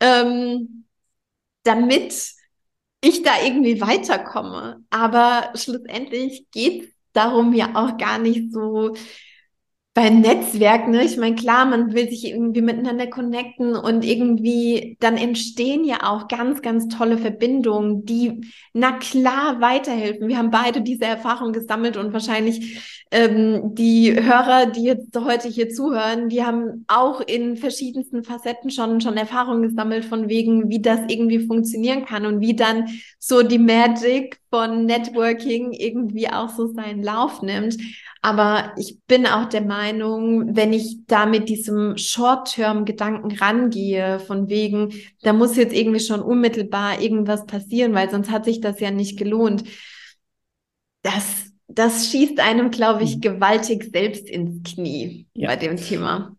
Ähm, 0.00 0.84
damit 1.64 2.14
ich 3.00 3.22
da 3.22 3.42
irgendwie 3.42 3.80
weiterkomme. 3.80 4.84
Aber 4.90 5.52
schlussendlich 5.54 6.46
geht 6.52 6.84
es 6.84 6.88
darum 7.12 7.52
ja 7.52 7.70
auch 7.74 7.96
gar 7.96 8.18
nicht 8.18 8.52
so, 8.52 8.94
beim 9.94 10.22
Netzwerk, 10.22 10.88
ne, 10.88 11.04
ich 11.04 11.16
meine, 11.16 11.36
klar, 11.36 11.66
man 11.66 11.94
will 11.94 12.10
sich 12.10 12.26
irgendwie 12.26 12.62
miteinander 12.62 13.06
connecten 13.06 13.76
und 13.76 14.04
irgendwie, 14.04 14.96
dann 14.98 15.16
entstehen 15.16 15.84
ja 15.84 15.98
auch 16.02 16.26
ganz, 16.26 16.62
ganz 16.62 16.88
tolle 16.88 17.16
Verbindungen, 17.16 18.04
die, 18.04 18.40
na 18.72 18.98
klar, 18.98 19.60
weiterhelfen. 19.60 20.26
Wir 20.26 20.36
haben 20.36 20.50
beide 20.50 20.82
diese 20.82 21.04
Erfahrung 21.04 21.52
gesammelt 21.52 21.96
und 21.96 22.12
wahrscheinlich 22.12 23.04
ähm, 23.12 23.76
die 23.76 24.12
Hörer, 24.12 24.66
die 24.66 24.82
jetzt 24.82 25.16
heute 25.16 25.46
hier 25.46 25.68
zuhören, 25.68 26.28
die 26.28 26.42
haben 26.42 26.84
auch 26.88 27.20
in 27.20 27.56
verschiedensten 27.56 28.24
Facetten 28.24 28.72
schon, 28.72 29.00
schon 29.00 29.16
Erfahrungen 29.16 29.62
gesammelt 29.62 30.04
von 30.04 30.28
wegen, 30.28 30.70
wie 30.70 30.82
das 30.82 30.98
irgendwie 31.06 31.46
funktionieren 31.46 32.04
kann 32.04 32.26
und 32.26 32.40
wie 32.40 32.56
dann 32.56 32.88
so 33.20 33.44
die 33.44 33.60
Magic 33.60 34.40
von 34.50 34.86
Networking 34.86 35.72
irgendwie 35.72 36.28
auch 36.28 36.48
so 36.48 36.66
seinen 36.66 37.04
Lauf 37.04 37.42
nimmt. 37.42 37.76
Aber 38.24 38.72
ich 38.78 39.00
bin 39.06 39.26
auch 39.26 39.50
der 39.50 39.60
Meinung, 39.60 39.83
wenn 39.92 40.72
ich 40.72 41.06
da 41.06 41.26
mit 41.26 41.48
diesem 41.48 41.96
Short-Term-Gedanken 41.96 43.36
rangehe, 43.36 44.20
von 44.20 44.48
wegen, 44.48 44.92
da 45.22 45.32
muss 45.32 45.56
jetzt 45.56 45.74
irgendwie 45.74 46.00
schon 46.00 46.22
unmittelbar 46.22 47.00
irgendwas 47.00 47.46
passieren, 47.46 47.94
weil 47.94 48.10
sonst 48.10 48.30
hat 48.30 48.44
sich 48.44 48.60
das 48.60 48.80
ja 48.80 48.90
nicht 48.90 49.18
gelohnt. 49.18 49.64
Das, 51.02 51.52
das 51.66 52.08
schießt 52.10 52.40
einem, 52.40 52.70
glaube 52.70 53.04
ich, 53.04 53.16
mhm. 53.16 53.20
gewaltig 53.20 53.90
selbst 53.92 54.28
ins 54.28 54.62
Knie 54.74 55.26
ja. 55.34 55.48
bei 55.48 55.56
dem 55.56 55.76
Thema. 55.76 56.36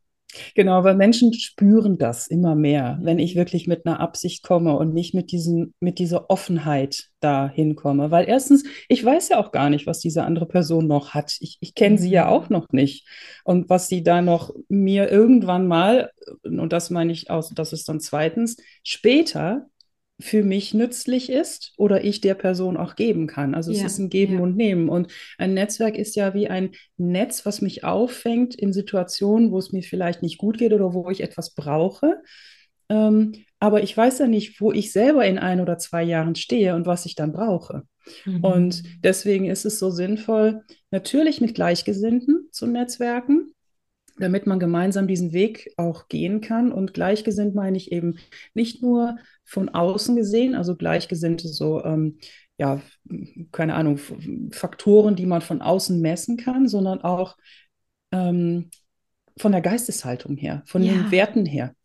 Genau, 0.56 0.84
weil 0.84 0.96
Menschen 0.96 1.34
spüren 1.34 1.98
das 1.98 2.27
immer 2.27 2.56
mehr, 2.56 3.00
wenn 3.01 3.20
ich 3.20 3.36
wirklich 3.36 3.68
mit 3.68 3.86
einer 3.86 4.00
Absicht 4.00 4.44
komme 4.44 4.77
und 4.77 4.94
nicht 4.94 5.13
mit, 5.13 5.32
diesen, 5.32 5.74
mit 5.80 6.00
dieser 6.00 6.30
Offenheit 6.30 7.10
da 7.20 7.50
hinkomme. 7.50 8.12
Weil 8.12 8.27
erstens, 8.27 8.63
ich 8.88 9.04
weiß 9.04 9.30
ja 9.30 9.39
auch 9.39 9.51
gar 9.51 9.70
nicht, 9.70 9.88
was 9.88 10.00
diese 10.00 10.24
andere 10.24 10.46
Person 10.46 10.88
noch 10.88 11.13
hat. 11.13 11.38
Ich, 11.39 11.58
ich 11.60 11.75
kenne 11.75 11.98
sie 11.98 12.10
ja 12.10 12.25
mhm. 12.25 12.30
auch 12.32 12.50
noch 12.50 12.72
nicht. 12.72 13.08
Und 13.44 13.70
was 13.70 13.88
sie 13.88 14.04
da 14.04 14.22
noch 14.22 14.54
mir 14.70 15.10
irgendwann 15.10 15.68
mal, 15.68 16.12
und 16.44 16.72
das 16.72 16.89
meine 16.89 17.12
ich 17.12 17.30
aus, 17.30 17.50
das 17.50 17.74
ist 17.74 17.89
dann 17.89 18.00
zweitens, 18.00 18.58
später 18.84 19.68
für 20.19 20.43
mich 20.43 20.74
nützlich 20.74 21.29
ist 21.29 21.74
oder 21.77 22.03
ich 22.03 22.22
der 22.22 22.36
Person 22.36 22.77
auch 22.77 22.95
geben 22.95 23.27
kann. 23.27 23.53
Also 23.53 23.72
es 23.72 23.79
ja, 23.79 23.86
ist 23.86 24.00
ein 24.00 24.10
Geben 24.10 24.36
ja. 24.36 24.39
und 24.39 24.55
Nehmen. 24.55 24.88
Und 24.88 25.12
ein 25.38 25.53
Netzwerk 25.53 25.98
ist 25.98 26.15
ja 26.15 26.34
wie 26.34 26.48
ein 26.48 26.72
Netz, 26.98 27.45
was 27.45 27.62
mich 27.62 27.84
auffängt 27.84 28.55
in 28.55 28.72
Situationen, 28.72 29.51
wo 29.51 29.57
es 29.57 29.74
mir 29.74 29.84
vielleicht 29.84 30.22
nicht 30.22 30.38
gut 30.38 30.57
geht 30.57 30.74
oder 30.74 30.93
wo 30.93 31.10
ich 31.10 31.22
etwas 31.22 31.53
brauche. 31.53 32.22
Ähm, 32.88 33.34
aber 33.60 33.84
ich 33.84 33.95
weiß 33.95 34.19
ja 34.19 34.27
nicht, 34.27 34.62
wo 34.62 34.72
ich 34.72 34.91
selber 34.91 35.25
in 35.25 35.38
ein 35.38 35.60
oder 35.60 35.77
zwei 35.77 36.03
Jahren 36.03 36.36
stehe 36.36 36.75
und 36.75 36.86
was 36.86 37.05
ich 37.05 37.15
dann 37.15 37.34
brauche. 37.34 37.84
Mhm. 38.25 38.43
Und 38.43 38.84
deswegen 39.03 39.45
ist 39.45 39.65
es 39.65 39.79
so 39.79 39.89
sinnvoll, 39.89 40.62
natürlich 40.91 41.41
mit 41.41 41.55
Gleichgesinnten 41.55 42.48
zu 42.51 42.67
netzwerken, 42.67 43.54
damit 44.17 44.48
man 44.48 44.60
gemeinsam 44.60 45.07
diesen 45.07 45.34
Weg 45.34 45.74
auch 45.77 46.07
gehen 46.07 46.41
kann. 46.41 46.72
Und 46.72 46.93
gleichgesinnt 46.93 47.55
meine 47.55 47.77
ich 47.77 47.91
eben 47.91 48.17
nicht 48.53 48.81
nur 48.81 49.17
von 49.43 49.69
außen 49.69 50.15
gesehen, 50.15 50.55
also 50.55 50.75
Gleichgesinnte 50.75 51.48
so, 51.48 51.84
ähm, 51.84 52.17
ja, 52.57 52.81
keine 53.51 53.75
Ahnung, 53.75 54.00
Faktoren, 54.51 55.15
die 55.15 55.25
man 55.25 55.41
von 55.41 55.62
außen 55.62 56.00
messen 56.01 56.38
kann, 56.38 56.67
sondern 56.67 57.01
auch 57.01 57.36
ähm, 58.12 58.69
von 59.38 59.51
der 59.51 59.62
Geisteshaltung 59.62 60.38
her, 60.38 60.63
von 60.65 60.81
ja. 60.81 60.93
den 60.93 61.12
Werten 61.12 61.45
her. 61.45 61.75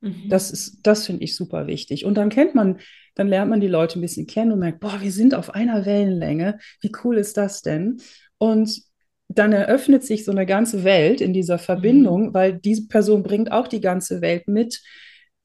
Mhm. 0.00 0.28
Das 0.28 0.50
ist, 0.50 0.80
das 0.82 1.06
finde 1.06 1.22
ich 1.22 1.36
super 1.36 1.66
wichtig. 1.66 2.04
Und 2.04 2.16
dann 2.16 2.28
kennt 2.28 2.54
man, 2.54 2.78
dann 3.14 3.28
lernt 3.28 3.50
man 3.50 3.60
die 3.60 3.68
Leute 3.68 3.98
ein 3.98 4.02
bisschen 4.02 4.26
kennen 4.26 4.52
und 4.52 4.58
merkt, 4.58 4.80
boah, 4.80 5.00
wir 5.00 5.12
sind 5.12 5.34
auf 5.34 5.54
einer 5.54 5.86
Wellenlänge. 5.86 6.58
Wie 6.80 6.92
cool 7.04 7.16
ist 7.18 7.36
das 7.36 7.62
denn? 7.62 7.98
Und 8.38 8.82
dann 9.28 9.52
eröffnet 9.52 10.04
sich 10.04 10.24
so 10.24 10.32
eine 10.32 10.46
ganze 10.46 10.84
Welt 10.84 11.20
in 11.20 11.32
dieser 11.32 11.58
Verbindung, 11.58 12.28
mhm. 12.28 12.34
weil 12.34 12.54
diese 12.54 12.86
Person 12.88 13.22
bringt 13.22 13.52
auch 13.52 13.68
die 13.68 13.80
ganze 13.80 14.20
Welt 14.20 14.48
mit, 14.48 14.82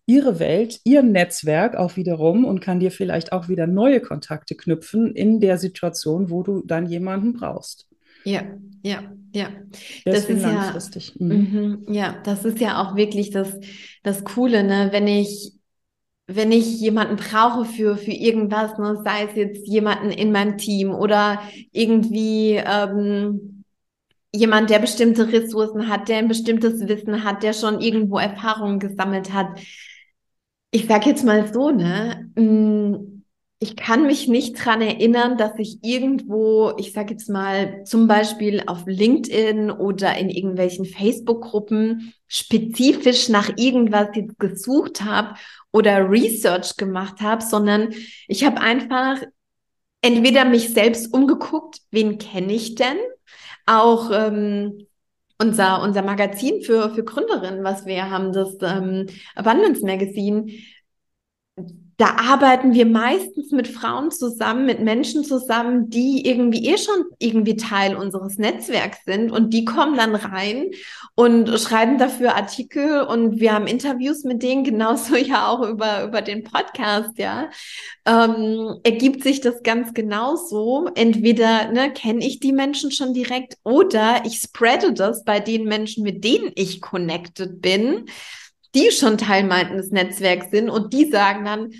ihre 0.05 0.39
Welt, 0.39 0.81
ihr 0.83 1.03
Netzwerk 1.03 1.75
auch 1.75 1.95
wiederum 1.95 2.43
und 2.43 2.59
kann 2.59 2.79
dir 2.79 2.91
vielleicht 2.91 3.31
auch 3.31 3.47
wieder 3.47 3.67
neue 3.67 4.01
Kontakte 4.01 4.55
knüpfen 4.55 5.15
in 5.15 5.39
der 5.39 5.57
Situation, 5.57 6.29
wo 6.29 6.43
du 6.43 6.63
dann 6.65 6.87
jemanden 6.87 7.33
brauchst. 7.33 7.87
Ja, 8.23 8.43
ja, 8.83 9.03
ja. 9.33 9.49
das 10.05 10.25
ist 10.25 10.41
langfristig. 10.41 11.13
Ja, 11.17 11.25
mhm. 11.25 11.85
ja, 11.87 12.21
das 12.23 12.45
ist 12.45 12.59
ja 12.59 12.81
auch 12.81 12.95
wirklich 12.95 13.31
das, 13.31 13.57
das 14.03 14.23
Coole, 14.23 14.63
ne? 14.63 14.89
wenn 14.91 15.07
ich 15.07 15.53
wenn 16.27 16.51
ich 16.51 16.79
jemanden 16.79 17.17
brauche 17.17 17.65
für, 17.65 17.97
für 17.97 18.11
irgendwas, 18.11 18.77
ne, 18.77 19.01
sei 19.03 19.25
es 19.25 19.35
jetzt 19.35 19.67
jemanden 19.67 20.11
in 20.11 20.31
meinem 20.31 20.57
Team 20.57 20.93
oder 20.93 21.41
irgendwie 21.73 22.53
ähm, 22.55 23.50
jemand, 24.33 24.69
der 24.69 24.79
bestimmte 24.79 25.31
Ressourcen 25.31 25.87
hat, 25.87 26.07
der 26.09 26.17
ein 26.17 26.27
bestimmtes 26.27 26.87
Wissen 26.87 27.23
hat, 27.23 27.43
der 27.43 27.53
schon 27.53 27.81
irgendwo 27.81 28.17
Erfahrungen 28.17 28.79
gesammelt 28.79 29.33
hat. 29.33 29.59
Ich 30.71 30.87
sag 30.87 31.05
jetzt 31.05 31.25
mal 31.25 31.51
so, 31.51 31.71
ne? 31.71 32.29
Mm, 32.35 33.21
ich 33.63 33.75
kann 33.75 34.07
mich 34.07 34.27
nicht 34.27 34.53
dran 34.53 34.81
erinnern, 34.81 35.37
dass 35.37 35.51
ich 35.59 35.83
irgendwo, 35.83 36.73
ich 36.79 36.93
sag 36.93 37.11
jetzt 37.11 37.29
mal, 37.29 37.83
zum 37.83 38.07
Beispiel 38.07 38.63
auf 38.65 38.87
LinkedIn 38.87 39.69
oder 39.69 40.17
in 40.17 40.29
irgendwelchen 40.31 40.85
Facebook-Gruppen 40.85 42.13
spezifisch 42.27 43.29
nach 43.29 43.51
irgendwas 43.57 44.07
jetzt 44.15 44.39
gesucht 44.39 45.03
habe 45.03 45.35
oder 45.71 46.09
Research 46.09 46.75
gemacht 46.75 47.21
habe, 47.21 47.43
sondern 47.43 47.93
ich 48.27 48.43
habe 48.45 48.59
einfach 48.61 49.21
entweder 50.01 50.43
mich 50.45 50.73
selbst 50.73 51.13
umgeguckt, 51.13 51.81
wen 51.91 52.17
kenne 52.17 52.53
ich 52.53 52.73
denn? 52.73 52.97
Auch 53.65 54.11
ähm, 54.11 54.87
unser, 55.39 55.81
unser 55.81 56.03
Magazin 56.03 56.61
für, 56.61 56.93
für 56.93 57.03
Gründerinnen, 57.03 57.63
was 57.63 57.85
wir 57.85 58.09
haben, 58.09 58.31
das 58.31 58.57
ähm, 58.61 59.07
Abundance 59.35 59.83
Magazine, 59.85 60.51
da 62.01 62.15
arbeiten 62.15 62.73
wir 62.73 62.87
meistens 62.87 63.51
mit 63.51 63.67
Frauen 63.67 64.09
zusammen, 64.09 64.65
mit 64.65 64.79
Menschen 64.79 65.23
zusammen, 65.23 65.91
die 65.91 66.27
irgendwie 66.27 66.67
eh 66.67 66.79
schon 66.79 67.05
irgendwie 67.19 67.55
Teil 67.55 67.95
unseres 67.95 68.39
Netzwerks 68.39 69.05
sind 69.05 69.31
und 69.31 69.53
die 69.53 69.65
kommen 69.65 69.97
dann 69.97 70.15
rein 70.15 70.71
und 71.13 71.47
schreiben 71.59 71.99
dafür 71.99 72.35
Artikel 72.35 73.01
und 73.03 73.39
wir 73.39 73.53
haben 73.53 73.67
Interviews 73.67 74.23
mit 74.23 74.41
denen, 74.41 74.63
genauso 74.63 75.15
ja 75.15 75.47
auch 75.47 75.61
über, 75.61 76.03
über 76.03 76.23
den 76.23 76.43
Podcast, 76.43 77.19
ja. 77.19 77.51
Ähm, 78.07 78.79
ergibt 78.83 79.21
sich 79.21 79.39
das 79.39 79.61
ganz 79.61 79.93
genauso. 79.93 80.89
Entweder 80.95 81.71
ne, 81.71 81.93
kenne 81.93 82.25
ich 82.25 82.39
die 82.39 82.51
Menschen 82.51 82.89
schon 82.89 83.13
direkt 83.13 83.57
oder 83.63 84.23
ich 84.25 84.39
spreade 84.39 84.93
das 84.93 85.23
bei 85.23 85.39
den 85.39 85.65
Menschen, 85.65 86.03
mit 86.03 86.23
denen 86.23 86.51
ich 86.55 86.81
connected 86.81 87.61
bin 87.61 88.05
die 88.73 88.91
schon 88.91 89.17
Teil 89.17 89.43
meines 89.43 89.91
Netzwerks 89.91 90.49
sind 90.51 90.69
und 90.69 90.93
die 90.93 91.09
sagen 91.09 91.45
dann, 91.45 91.71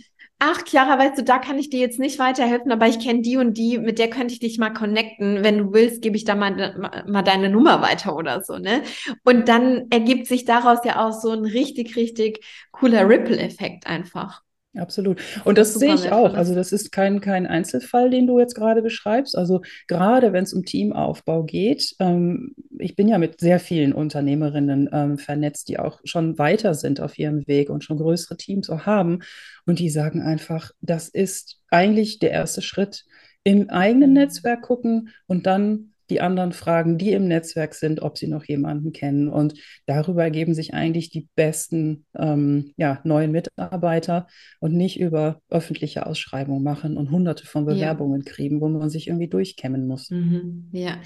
ach 0.44 0.64
Chiara, 0.66 0.98
weißt 0.98 1.20
du, 1.20 1.24
da 1.24 1.38
kann 1.38 1.60
ich 1.60 1.70
dir 1.70 1.80
jetzt 1.80 2.00
nicht 2.00 2.18
weiterhelfen, 2.18 2.72
aber 2.72 2.88
ich 2.88 3.00
kenne 3.00 3.22
die 3.22 3.38
und 3.38 3.54
die, 3.58 3.78
mit 3.78 4.00
der 4.00 4.10
könnte 4.10 4.34
ich 4.34 4.40
dich 4.40 4.58
mal 4.58 4.72
connecten. 4.72 5.44
Wenn 5.44 5.60
du 5.60 5.74
willst, 5.74 6.02
gebe 6.02 6.18
ich 6.18 6.26
da 6.26 6.34
mal, 6.36 7.04
mal 7.08 7.22
deine 7.22 7.50
Nummer 7.50 7.82
weiter 7.82 8.16
oder 8.16 8.44
so, 8.44 8.58
ne? 8.58 8.82
Und 9.24 9.48
dann 9.48 9.86
ergibt 9.92 10.26
sich 10.28 10.44
daraus 10.46 10.80
ja 10.84 11.06
auch 11.06 11.14
so 11.14 11.30
ein 11.32 11.46
richtig, 11.46 11.96
richtig 11.96 12.44
cooler 12.72 13.08
Ripple-Effekt 13.08 13.86
einfach. 13.86 14.42
Absolut. 14.78 15.20
Und 15.44 15.58
das, 15.58 15.74
das 15.74 15.80
sehe 15.82 15.94
ich 15.94 16.12
auch. 16.14 16.34
Also 16.34 16.56
das 16.56 16.72
ist 16.72 16.94
kein, 16.94 17.20
kein 17.20 17.46
Einzelfall, 17.46 18.10
den 18.10 18.26
du 18.26 18.40
jetzt 18.40 18.56
gerade 18.56 18.82
beschreibst. 18.82 19.38
Also 19.38 19.62
gerade 19.88 20.32
wenn 20.32 20.46
es 20.46 20.54
um 20.54 20.64
Teamaufbau 20.64 21.44
geht, 21.44 21.94
ähm, 22.00 22.56
ich 22.80 22.96
bin 22.96 23.10
ja 23.10 23.18
mit 23.18 23.42
sehr 23.42 23.60
vielen 23.60 23.92
Unternehmerinnen 23.92 24.90
ähm, 24.94 25.18
vernetzt, 25.18 25.68
die 25.68 25.78
auch 25.78 26.00
schon 26.06 26.38
weiter 26.38 26.74
sind 26.74 27.02
auf 27.02 27.20
ihrem 27.20 27.46
Weg 27.48 27.70
und 27.70 27.84
schon 27.84 27.98
größere 27.98 28.38
Teams 28.38 28.70
auch 28.70 28.86
haben. 28.86 29.20
Und 29.66 29.80
die 29.80 29.90
sagen 29.90 30.22
einfach, 30.22 30.72
das 30.80 31.10
ist 31.10 31.60
eigentlich 31.70 32.20
der 32.20 32.32
erste 32.32 32.62
Schritt. 32.62 33.04
Im 33.44 33.70
eigenen 33.70 34.14
Netzwerk 34.14 34.62
gucken 34.62 35.10
und 35.28 35.48
dann 35.48 35.92
die 36.12 36.22
anderen 36.22 36.52
fragen, 36.52 36.98
die 36.98 37.14
im 37.14 37.28
Netzwerk 37.28 37.74
sind, 37.74 38.02
ob 38.02 38.18
sie 38.18 38.28
noch 38.28 38.44
jemanden 38.44 38.92
kennen. 38.92 39.30
Und 39.30 39.54
darüber 39.86 40.24
ergeben 40.24 40.54
sich 40.54 40.74
eigentlich 40.74 41.10
die 41.10 41.30
besten 41.36 42.06
ähm, 42.16 42.74
ja, 42.76 43.00
neuen 43.04 43.32
Mitarbeiter 43.32 44.28
und 44.60 44.74
nicht 44.74 45.00
über 45.00 45.42
öffentliche 45.50 46.06
Ausschreibungen 46.06 46.64
machen 46.64 46.98
und 46.98 47.10
hunderte 47.10 47.48
von 47.48 47.66
Bewerbungen 47.66 48.24
ja. 48.26 48.32
kriegen, 48.32 48.62
wo 48.62 48.68
man 48.68 48.90
sich 48.90 49.08
irgendwie 49.08 49.30
durchkämmen 49.30 49.88
muss. 49.88 50.10
Mhm, 50.12 50.70
ja, 50.74 50.98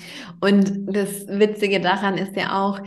und 0.42 0.88
das 0.88 1.28
Witzige 1.28 1.80
daran 1.80 2.18
ist 2.18 2.36
ja 2.36 2.62
auch, 2.62 2.82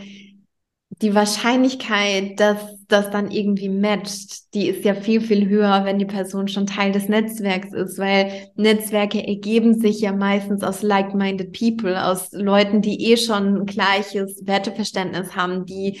die 1.01 1.15
Wahrscheinlichkeit, 1.15 2.39
dass 2.39 2.57
das 2.87 3.09
dann 3.11 3.31
irgendwie 3.31 3.69
matcht, 3.69 4.53
die 4.53 4.67
ist 4.67 4.83
ja 4.83 4.95
viel, 4.95 5.21
viel 5.21 5.47
höher, 5.47 5.85
wenn 5.85 5.99
die 5.99 6.05
Person 6.05 6.47
schon 6.47 6.65
Teil 6.65 6.91
des 6.91 7.07
Netzwerks 7.07 7.71
ist, 7.73 7.97
weil 7.99 8.49
Netzwerke 8.55 9.25
ergeben 9.25 9.79
sich 9.79 10.01
ja 10.01 10.11
meistens 10.11 10.63
aus 10.63 10.81
like-minded 10.81 11.57
people, 11.57 12.03
aus 12.03 12.31
Leuten, 12.31 12.81
die 12.81 13.11
eh 13.11 13.17
schon 13.17 13.59
ein 13.59 13.65
gleiches 13.65 14.41
Werteverständnis 14.45 15.35
haben, 15.35 15.65
die 15.65 15.99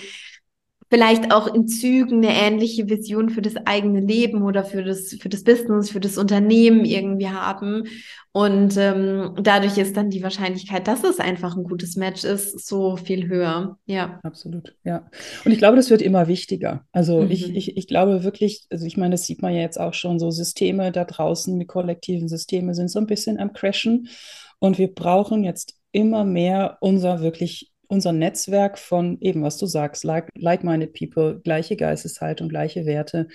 vielleicht 0.89 1.31
auch 1.31 1.53
in 1.53 1.67
Zügen 1.67 2.25
eine 2.25 2.33
ähnliche 2.33 2.89
Vision 2.89 3.29
für 3.29 3.41
das 3.41 3.55
eigene 3.65 3.99
Leben 3.99 4.41
oder 4.41 4.63
für 4.63 4.83
das, 4.83 5.15
für 5.19 5.29
das 5.29 5.43
Business, 5.43 5.91
für 5.91 5.99
das 5.99 6.17
Unternehmen 6.17 6.83
irgendwie 6.83 7.29
haben. 7.29 7.83
Und 8.31 8.75
ähm, 8.77 9.35
dadurch 9.41 9.77
ist 9.77 9.97
dann 9.97 10.09
die 10.09 10.23
Wahrscheinlichkeit, 10.23 10.87
dass 10.87 11.03
es 11.03 11.19
einfach 11.19 11.55
ein 11.55 11.63
gutes 11.63 11.95
Match 11.95 12.23
ist, 12.23 12.67
so 12.67 12.95
viel 12.95 13.27
höher. 13.27 13.77
Ja. 13.85 14.19
Absolut, 14.23 14.75
ja. 14.83 15.09
Und 15.45 15.51
ich 15.51 15.59
glaube, 15.59 15.77
das 15.77 15.89
wird 15.91 16.01
immer 16.01 16.27
wichtiger. 16.27 16.85
Also 16.91 17.21
mhm. 17.21 17.31
ich, 17.31 17.55
ich, 17.55 17.77
ich 17.77 17.87
glaube 17.87 18.23
wirklich, 18.23 18.65
also 18.71 18.85
ich 18.85 18.97
meine, 18.97 19.11
das 19.11 19.25
sieht 19.25 19.41
man 19.41 19.53
ja 19.53 19.61
jetzt 19.61 19.79
auch 19.79 19.93
schon, 19.93 20.19
so 20.19 20.31
Systeme 20.31 20.91
da 20.91 21.05
draußen, 21.05 21.59
die 21.59 21.65
kollektiven 21.65 22.27
Systeme 22.27 22.73
sind 22.73 22.89
so 22.89 22.99
ein 22.99 23.07
bisschen 23.07 23.39
am 23.39 23.53
Crashen. 23.53 24.09
Und 24.57 24.77
wir 24.77 24.93
brauchen 24.93 25.43
jetzt 25.43 25.75
immer 25.91 26.23
mehr 26.23 26.77
unser 26.81 27.21
wirklich 27.21 27.71
unser 27.89 28.13
Netzwerk 28.13 28.77
von 28.77 29.17
eben, 29.19 29.41
was 29.41 29.57
du 29.57 29.65
sagst, 29.65 30.03
like-minded 30.03 30.93
people, 30.93 31.41
gleiche 31.43 31.75
Geisteshaltung, 31.75 32.47
gleiche 32.47 32.85
Werte. 32.85 33.27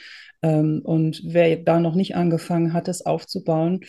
Ähm, 0.43 0.81
und 0.85 1.21
wer 1.25 1.57
da 1.57 1.81
noch 1.81 1.97
nicht 1.97 2.15
angefangen 2.15 2.73
hat, 2.73 2.89
das 2.89 3.05
aufzubauen, 3.05 3.81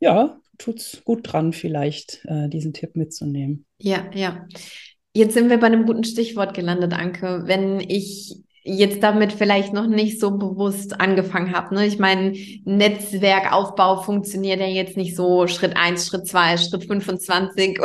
ja, 0.00 0.38
tut 0.58 0.80
es 0.80 1.02
gut 1.04 1.20
dran, 1.30 1.52
vielleicht 1.52 2.24
äh, 2.24 2.48
diesen 2.48 2.72
Tipp 2.72 2.96
mitzunehmen. 2.96 3.66
Ja, 3.78 4.10
ja. 4.14 4.46
Jetzt 5.12 5.34
sind 5.34 5.50
wir 5.50 5.60
bei 5.60 5.66
einem 5.66 5.84
guten 5.86 6.04
Stichwort 6.04 6.54
gelandet, 6.54 6.94
Anke. 6.94 7.42
Wenn 7.44 7.80
ich 7.80 8.34
jetzt 8.64 9.02
damit 9.02 9.32
vielleicht 9.32 9.74
noch 9.74 9.86
nicht 9.86 10.18
so 10.18 10.38
bewusst 10.38 10.98
angefangen 10.98 11.54
habe. 11.54 11.74
Ne? 11.74 11.86
Ich 11.86 11.98
meine, 11.98 12.34
Netzwerkaufbau 12.64 14.00
funktioniert 14.02 14.58
ja 14.58 14.66
jetzt 14.66 14.96
nicht 14.96 15.14
so 15.14 15.46
Schritt 15.46 15.76
eins, 15.76 16.06
Schritt 16.06 16.26
zwei, 16.26 16.56
Schritt 16.56 16.84
25 16.84 17.78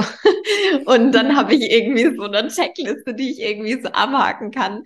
und 0.86 1.12
dann 1.12 1.36
habe 1.36 1.54
ich 1.54 1.70
irgendwie 1.70 2.16
so 2.16 2.24
eine 2.24 2.48
Checkliste, 2.48 3.14
die 3.14 3.32
ich 3.32 3.42
irgendwie 3.42 3.82
so 3.82 3.90
abhaken 3.90 4.52
kann. 4.52 4.84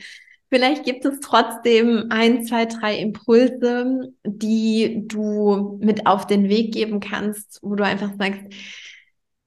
Vielleicht 0.50 0.84
gibt 0.84 1.06
es 1.06 1.20
trotzdem 1.20 2.08
ein, 2.10 2.44
zwei, 2.44 2.66
drei 2.66 2.98
Impulse, 2.98 4.14
die 4.24 5.04
du 5.08 5.80
mit 5.82 6.08
auf 6.08 6.26
den 6.26 6.50
Weg 6.50 6.74
geben 6.74 7.00
kannst, 7.00 7.60
wo 7.62 7.76
du 7.76 7.84
einfach 7.84 8.12
sagst, 8.18 8.42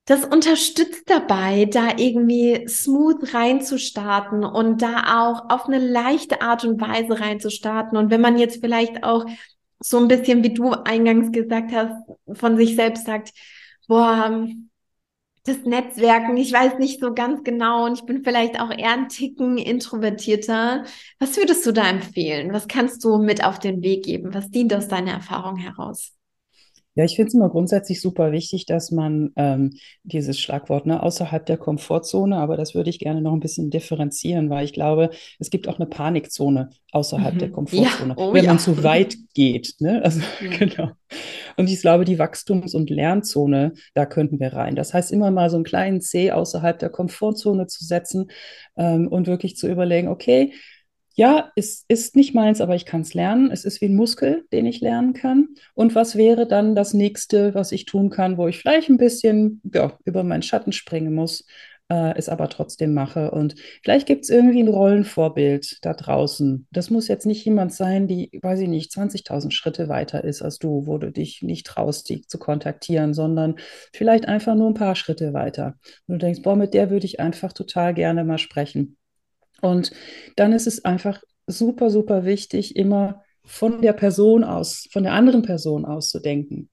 das 0.07 0.25
unterstützt 0.25 1.11
dabei, 1.11 1.65
da 1.67 1.99
irgendwie 1.99 2.67
smooth 2.69 3.35
reinzustarten 3.35 4.45
und 4.45 4.81
da 4.81 5.25
auch 5.25 5.51
auf 5.51 5.67
eine 5.67 5.79
leichte 5.79 6.43
Art 6.43 6.65
und 6.65 6.81
Weise 6.81 7.21
reinzustarten. 7.21 7.99
Und 7.99 8.11
wenn 8.11 8.21
man 8.21 8.39
jetzt 8.39 8.61
vielleicht 8.61 9.03
auch 9.03 9.27
so 9.81 9.99
ein 9.99 10.09
bisschen, 10.09 10.45
wie 10.45 10.55
du 10.55 10.71
eingangs 10.71 11.33
gesagt 11.33 11.73
hast, 11.73 11.93
von 12.33 12.57
sich 12.57 12.77
selbst 12.77 13.05
sagt, 13.05 13.33
boah, 13.89 14.47
das 15.45 15.65
Netzwerken, 15.65 16.37
ich 16.37 16.53
weiß 16.53 16.79
nicht 16.79 17.01
so 17.01 17.13
ganz 17.13 17.43
genau 17.45 17.87
und 17.87 17.95
ich 17.95 18.05
bin 18.05 18.23
vielleicht 18.25 18.61
auch 18.61 18.71
eher 18.71 18.93
ein 18.93 19.09
Ticken 19.09 19.59
introvertierter. 19.59 20.85
Was 21.19 21.37
würdest 21.37 21.67
du 21.67 21.73
da 21.73 21.89
empfehlen? 21.89 22.53
Was 22.53 22.69
kannst 22.69 23.05
du 23.05 23.19
mit 23.19 23.45
auf 23.45 23.59
den 23.59 23.83
Weg 23.83 24.05
geben? 24.05 24.35
Was 24.35 24.51
dient 24.51 24.73
aus 24.75 24.89
deiner 24.89 25.13
Erfahrung 25.13 25.57
heraus? 25.57 26.16
Ja, 26.97 27.05
ich 27.05 27.15
finde 27.15 27.29
es 27.29 27.35
immer 27.35 27.51
grundsätzlich 27.51 28.01
super 28.01 28.33
wichtig, 28.33 28.65
dass 28.65 28.91
man 28.91 29.31
ähm, 29.37 29.75
dieses 30.03 30.41
Schlagwort 30.41 30.87
ne, 30.87 31.03
außerhalb 31.03 31.45
der 31.45 31.59
Komfortzone, 31.59 32.39
aber 32.39 32.57
das 32.57 32.75
würde 32.75 32.89
ich 32.89 32.99
gerne 32.99 33.21
noch 33.21 33.35
ein 33.35 33.41
bisschen 33.41 33.69
differenzieren, 33.69 34.49
weil 34.49 34.65
ich 34.65 34.73
glaube, 34.73 35.11
es 35.39 35.51
gibt 35.51 35.69
auch 35.69 35.79
eine 35.79 35.87
Panikzone 35.87 36.71
außerhalb 36.93 37.35
mhm. 37.35 37.39
der 37.39 37.51
Komfortzone, 37.51 38.15
ja. 38.17 38.25
oh, 38.25 38.33
wenn 38.33 38.45
ja. 38.45 38.51
man 38.51 38.59
zu 38.59 38.83
weit 38.83 39.15
geht. 39.35 39.75
Ne? 39.79 40.03
Also 40.03 40.21
ja. 40.41 40.57
genau. 40.57 40.91
Und 41.59 41.71
ich 41.71 41.83
glaube, 41.83 42.07
die 42.07 42.19
Wachstums- 42.19 42.75
und 42.75 42.89
Lernzone, 42.89 43.75
da 43.95 44.07
könnten 44.07 44.41
wir 44.41 44.55
rein. 44.55 44.75
Das 44.75 44.95
heißt, 44.95 45.13
immer 45.13 45.31
mal 45.31 45.51
so 45.51 45.57
einen 45.57 45.65
kleinen 45.65 46.01
C 46.01 46.33
außerhalb 46.33 46.79
der 46.79 46.89
Komfortzone 46.89 47.67
zu 47.67 47.85
setzen 47.85 48.31
ähm, 48.77 49.09
und 49.09 49.27
wirklich 49.27 49.57
zu 49.57 49.69
überlegen, 49.69 50.09
okay, 50.09 50.55
ja, 51.17 51.51
es 51.57 51.85
ist 51.89 52.15
nicht 52.15 52.35
meins, 52.35 52.61
aber 52.61 52.75
ich 52.77 52.85
kann 52.85 53.01
es 53.01 53.15
lernen. 53.15 53.51
Es 53.51 53.65
ist 53.65 53.81
wie 53.81 53.87
ein 53.87 53.97
Muskel, 53.97 54.45
den 54.53 54.67
ich 54.67 54.83
lernen 54.83 55.15
kann. 55.15 55.49
Und 55.75 55.95
was 55.95 56.17
wäre 56.17 56.47
dann 56.47 56.75
das 56.75 56.93
nächste, 56.93 57.55
was 57.55 57.73
ich 57.73 57.87
tun 57.87 58.11
kann, 58.11 58.37
wo 58.37 58.47
ich 58.49 58.59
vielleicht 58.59 58.91
ein 58.91 58.99
bisschen 58.99 59.63
ja, 59.73 59.99
über 60.05 60.25
meinen 60.25 60.43
Schatten 60.43 60.73
springen 60.73 61.15
muss, 61.15 61.47
äh, 61.89 62.15
es 62.19 62.29
aber 62.29 62.51
trotzdem 62.51 62.93
mache. 62.93 63.31
Und 63.31 63.55
vielleicht 63.83 64.07
gibt 64.07 64.25
es 64.25 64.31
irgendwie 64.31 64.63
ein 64.63 64.69
Rollenvorbild 64.69 65.79
da 65.81 65.95
draußen. 65.95 66.67
Das 66.71 66.91
muss 66.91 67.09
jetzt 67.09 67.25
nicht 67.25 67.47
jemand 67.47 67.73
sein, 67.73 68.07
die, 68.07 68.39
weiß 68.43 68.61
ich 68.61 68.69
nicht, 68.69 68.93
20.000 68.93 69.53
Schritte 69.53 69.89
weiter 69.89 70.23
ist 70.23 70.43
als 70.43 70.59
du, 70.59 70.87
wo 70.87 70.99
du 70.99 71.11
dich 71.11 71.41
nicht 71.41 71.67
traust, 71.67 72.11
die 72.11 72.27
zu 72.27 72.39
kontaktieren, 72.39 73.15
sondern 73.15 73.57
vielleicht 73.95 74.29
einfach 74.29 74.55
nur 74.55 74.69
ein 74.69 74.75
paar 74.75 74.97
Schritte 74.97 75.33
weiter. 75.33 75.77
Und 76.07 76.17
du 76.17 76.19
denkst, 76.19 76.43
boah, 76.43 76.57
mit 76.57 76.75
der 76.75 76.91
würde 76.91 77.07
ich 77.07 77.21
einfach 77.21 77.55
total 77.55 77.95
gerne 77.95 78.23
mal 78.23 78.39
sprechen. 78.39 78.99
Und 79.63 79.93
dann 80.37 80.53
ist 80.53 80.67
es 80.67 80.85
einfach 80.85 81.23
super, 81.47 81.91
super 81.91 82.25
wichtig, 82.25 82.77
immer 82.77 83.23
von 83.45 83.81
der 83.81 83.93
Person 83.93 84.45
aus, 84.45 84.89
von 84.91 85.05
der 85.05 85.13
anderen 85.13 85.43
Person 85.43 85.85
aus 85.85 86.11
zu 86.11 86.21
denken. 86.21 86.69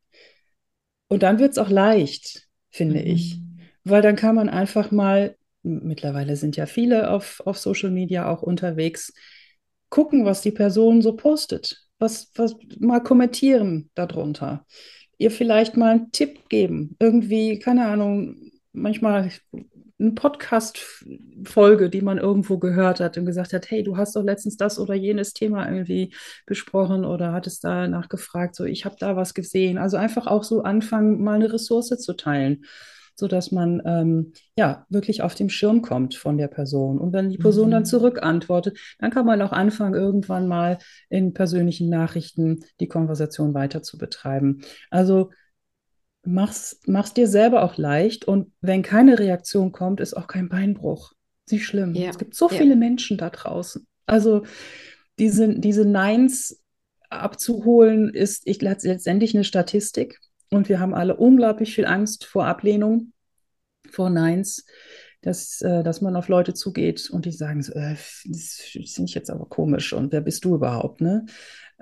Und 1.08 1.24
dann 1.24 1.40
wird 1.40 1.52
es 1.52 1.58
auch 1.58 1.70
leicht, 1.70 2.48
finde 2.72 3.00
mhm. 3.00 3.08
ich, 3.08 3.40
weil 3.84 4.02
dann 4.02 4.16
kann 4.16 4.36
man 4.36 4.50
einfach 4.50 4.92
mal, 4.92 5.38
mittlerweile 5.62 6.36
sind 6.36 6.58
ja 6.58 6.66
viele 6.66 7.12
auf, 7.12 7.42
auf 7.46 7.58
Social 7.58 7.92
Media 7.92 8.30
auch 8.30 8.42
unterwegs, 8.42 9.13
gucken, 9.90 10.25
was 10.25 10.42
die 10.42 10.51
Person 10.51 11.03
so 11.03 11.16
postet, 11.16 11.86
was, 12.00 12.31
was 12.36 12.55
mal 12.79 13.00
kommentieren 13.00 13.92
darunter, 13.94 14.66
ihr 15.20 15.29
vielleicht 15.29 15.77
mal 15.77 15.92
einen 15.92 16.12
Tipp 16.12 16.50
geben, 16.50 16.96
irgendwie, 17.00 17.60
keine 17.60 17.86
Ahnung, 17.86 18.51
manchmal 18.72 19.29
eine 20.03 20.11
Podcast-Folge, 20.13 21.89
die 21.89 22.01
man 22.01 22.18
irgendwo 22.18 22.57
gehört 22.57 23.00
hat 23.00 23.18
und 23.18 23.25
gesagt 23.25 23.53
hat, 23.53 23.72
hey, 23.72 23.83
du 23.83 23.98
hast 23.98 24.16
doch 24.16 24.24
letztens 24.24 24.57
das 24.57 24.77
oder 24.77 24.94
jenes 24.94 25.33
Thema 25.33 25.68
irgendwie 25.68 26.13
besprochen 26.46 27.05
oder 27.05 27.31
hattest 27.31 27.63
da 27.63 27.87
nachgefragt, 27.87 28.55
so 28.55 28.66
ich 28.66 28.85
habe 28.85 28.96
da 29.00 29.16
was 29.16 29.33
gesehen. 29.33 29.77
Also 29.77 29.98
einfach 29.98 30.27
auch 30.27 30.44
so 30.44 30.63
anfangen, 30.63 31.24
mal 31.24 31.35
eine 31.35 31.51
Ressource 31.51 31.87
zu 31.87 32.13
teilen, 32.13 32.66
sodass 33.16 33.51
man 33.51 33.81
ähm, 33.85 34.33
ja 34.57 34.85
wirklich 34.89 35.22
auf 35.22 35.35
dem 35.35 35.50
Schirm 35.50 35.81
kommt 35.81 36.16
von 36.16 36.37
der 36.37 36.50
Person. 36.50 37.00
Und 37.00 37.13
wenn 37.13 37.29
die 37.29 37.37
Person 37.37 37.68
mhm. 37.68 37.72
dann 37.72 37.85
zurückantwortet, 37.85 38.77
dann 39.00 39.11
kann 39.11 39.25
man 39.25 39.42
auch 39.42 39.53
anfangen, 39.53 39.96
irgendwann 39.96 40.48
mal 40.48 40.79
in 41.09 41.33
persönlichen 41.33 41.89
Nachrichten 41.89 42.59
die 42.79 42.87
Konversation 42.87 43.53
weiter 43.53 43.83
zu 43.83 43.98
betreiben. 43.98 44.61
Also 44.89 45.29
mach's, 46.24 46.79
mach's 46.86 47.14
dir 47.14 47.27
selber 47.27 47.64
auch 47.64 47.77
leicht 47.77 48.25
und 48.25 48.51
wenn 48.62 48.81
keine 48.81 49.20
Reaktion 49.20 49.72
kommt, 49.72 50.00
ist 50.00 50.16
auch 50.16 50.27
kein 50.27 50.50
Beinbruch. 50.50 51.14
Nicht 51.50 51.66
schlimm. 51.66 51.94
Ja. 51.94 52.09
Es 52.09 52.18
gibt 52.18 52.36
so 52.36 52.50
ja. 52.50 52.57
viele 52.57 52.75
Menschen 52.75 53.18
da 53.18 53.29
draußen. 53.29 53.86
Also 54.05 54.44
diese, 55.20 55.59
diese 55.59 55.86
Neins 55.86 56.62
abzuholen, 57.09 58.14
ist 58.14 58.44
ich, 58.46 58.62
letztendlich 58.62 59.36
eine 59.36 59.44
Statistik. 59.44 60.20
Und 60.50 60.70
wir 60.70 60.79
haben 60.79 60.94
alle 60.94 61.16
unglaublich 61.18 61.74
viel 61.75 61.86
Angst 61.86 62.25
vor 62.25 62.46
Ablehnung, 62.46 63.12
vor 63.90 64.09
Neins, 64.09 64.66
dass, 65.22 65.62
äh, 65.62 65.83
dass 65.83 66.01
man 66.01 66.16
auf 66.16 66.27
Leute 66.27 66.53
zugeht 66.53 67.09
und 67.09 67.25
die 67.25 67.31
sagen 67.31 67.62
so, 67.62 67.74
äh, 67.74 67.96
das 68.25 68.59
finde 68.62 69.09
ich 69.09 69.16
jetzt 69.16 69.29
aber 69.29 69.46
komisch 69.46 69.94
und 69.94 70.12
wer 70.12 70.22
bist 70.22 70.46
du 70.46 70.55
überhaupt, 70.55 71.01
ne? 71.01 71.25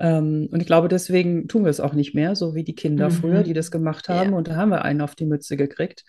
Ähm, 0.01 0.49
und 0.51 0.59
ich 0.59 0.65
glaube, 0.65 0.87
deswegen 0.87 1.47
tun 1.47 1.63
wir 1.63 1.69
es 1.69 1.79
auch 1.79 1.93
nicht 1.93 2.15
mehr, 2.15 2.35
so 2.35 2.55
wie 2.55 2.63
die 2.63 2.73
Kinder 2.73 3.09
mhm. 3.09 3.13
früher, 3.13 3.43
die 3.43 3.53
das 3.53 3.69
gemacht 3.69 4.09
haben. 4.09 4.31
Ja. 4.31 4.37
Und 4.37 4.47
da 4.47 4.55
haben 4.55 4.71
wir 4.71 4.83
einen 4.83 5.01
auf 5.01 5.13
die 5.13 5.27
Mütze 5.27 5.57
gekriegt. 5.57 6.03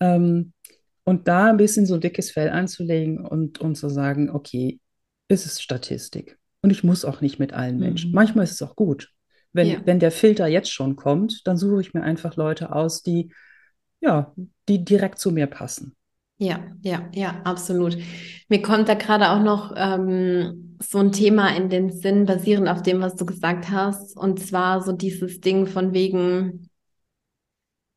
Ähm, 0.00 0.54
und 1.04 1.28
da 1.28 1.50
ein 1.50 1.58
bisschen 1.58 1.84
so 1.84 1.94
ein 1.94 2.00
dickes 2.00 2.30
Fell 2.30 2.48
anzulegen 2.48 3.24
und, 3.24 3.60
und 3.60 3.74
zu 3.74 3.90
sagen, 3.90 4.30
okay, 4.30 4.80
ist 5.28 5.44
es 5.44 5.60
Statistik. 5.60 6.38
Und 6.62 6.70
ich 6.70 6.82
muss 6.82 7.04
auch 7.04 7.20
nicht 7.20 7.38
mit 7.38 7.52
allen 7.52 7.78
Menschen. 7.78 8.10
Mhm. 8.10 8.14
Manchmal 8.14 8.44
ist 8.44 8.52
es 8.52 8.62
auch 8.62 8.76
gut. 8.76 9.10
Wenn, 9.52 9.66
ja. 9.66 9.80
wenn 9.84 10.00
der 10.00 10.10
Filter 10.10 10.46
jetzt 10.46 10.72
schon 10.72 10.96
kommt, 10.96 11.46
dann 11.46 11.58
suche 11.58 11.82
ich 11.82 11.92
mir 11.92 12.02
einfach 12.02 12.36
Leute 12.36 12.74
aus, 12.74 13.02
die, 13.02 13.30
ja, 14.00 14.34
die 14.70 14.82
direkt 14.82 15.18
zu 15.18 15.30
mir 15.30 15.46
passen. 15.46 15.94
Ja, 16.38 16.60
ja, 16.82 17.08
ja, 17.14 17.40
absolut. 17.44 17.96
Mir 18.48 18.60
kommt 18.62 18.88
da 18.88 18.94
gerade 18.94 19.30
auch 19.30 19.40
noch 19.42 19.72
ähm, 19.76 20.76
so 20.82 20.98
ein 20.98 21.12
Thema 21.12 21.56
in 21.56 21.70
den 21.70 21.90
Sinn, 21.92 22.26
basierend 22.26 22.68
auf 22.68 22.82
dem, 22.82 23.00
was 23.00 23.14
du 23.16 23.24
gesagt 23.24 23.70
hast. 23.70 24.16
Und 24.16 24.40
zwar 24.40 24.82
so 24.82 24.92
dieses 24.92 25.40
Ding 25.40 25.66
von 25.66 25.92
wegen 25.94 26.68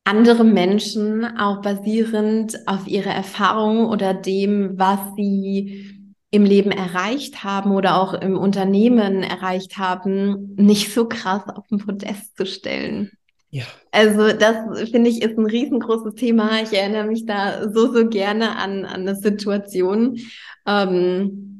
andere 0.04 0.44
Menschen, 0.44 1.24
auch 1.38 1.60
basierend 1.62 2.58
auf 2.66 2.86
ihrer 2.88 3.10
Erfahrung 3.12 3.86
oder 3.86 4.14
dem, 4.14 4.78
was 4.78 4.98
sie 5.16 5.94
im 6.30 6.44
Leben 6.44 6.70
erreicht 6.70 7.44
haben 7.44 7.72
oder 7.72 8.00
auch 8.00 8.14
im 8.14 8.36
Unternehmen 8.36 9.22
erreicht 9.22 9.78
haben, 9.78 10.54
nicht 10.56 10.92
so 10.92 11.08
krass 11.08 11.42
auf 11.48 11.66
den 11.68 11.78
Podest 11.78 12.36
zu 12.36 12.46
stellen. 12.46 13.10
Ja. 13.50 13.64
Also 13.92 14.32
das 14.32 14.90
finde 14.90 15.08
ich 15.10 15.22
ist 15.22 15.38
ein 15.38 15.46
riesengroßes 15.46 16.14
Thema. 16.14 16.62
Ich 16.62 16.72
erinnere 16.72 17.06
mich 17.06 17.24
da 17.24 17.70
so, 17.70 17.92
so 17.92 18.08
gerne 18.08 18.56
an, 18.56 18.84
an 18.84 19.00
eine 19.02 19.14
Situation. 19.16 20.18
Ähm, 20.66 21.57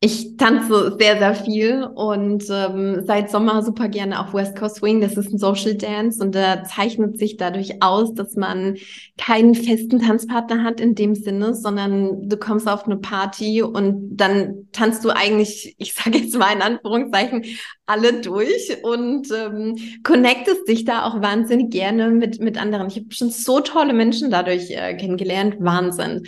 Ich 0.00 0.36
tanze 0.36 0.94
sehr, 1.00 1.18
sehr 1.18 1.34
viel 1.34 1.82
und 1.82 2.44
ähm, 2.50 3.02
seit 3.06 3.30
Sommer 3.30 3.62
super 3.62 3.88
gerne 3.88 4.20
auf 4.20 4.34
West 4.34 4.54
Coast 4.54 4.76
Swing. 4.76 5.00
Das 5.00 5.16
ist 5.16 5.32
ein 5.32 5.38
Social 5.38 5.74
Dance 5.74 6.22
und 6.22 6.34
da 6.34 6.64
zeichnet 6.64 7.18
sich 7.18 7.38
dadurch 7.38 7.82
aus, 7.82 8.12
dass 8.12 8.36
man 8.36 8.76
keinen 9.16 9.54
festen 9.54 9.98
Tanzpartner 9.98 10.62
hat 10.64 10.80
in 10.80 10.94
dem 10.94 11.14
Sinne, 11.14 11.54
sondern 11.54 12.28
du 12.28 12.36
kommst 12.36 12.68
auf 12.68 12.84
eine 12.84 12.98
Party 12.98 13.62
und 13.62 14.18
dann 14.18 14.68
tanzt 14.70 15.02
du 15.02 15.08
eigentlich, 15.08 15.74
ich 15.78 15.94
sage 15.94 16.18
jetzt 16.18 16.36
mal 16.36 16.52
in 16.54 16.60
Anführungszeichen, 16.60 17.46
alle 17.86 18.20
durch 18.20 18.76
und 18.82 19.28
ähm, 19.32 19.78
connectest 20.04 20.68
dich 20.68 20.84
da 20.84 21.06
auch 21.06 21.22
wahnsinnig 21.22 21.70
gerne 21.70 22.10
mit, 22.10 22.38
mit 22.38 22.60
anderen. 22.60 22.88
Ich 22.88 22.96
habe 22.96 23.12
schon 23.12 23.30
so 23.30 23.60
tolle 23.60 23.94
Menschen 23.94 24.30
dadurch 24.30 24.70
äh, 24.72 24.94
kennengelernt. 24.94 25.56
Wahnsinn. 25.58 26.26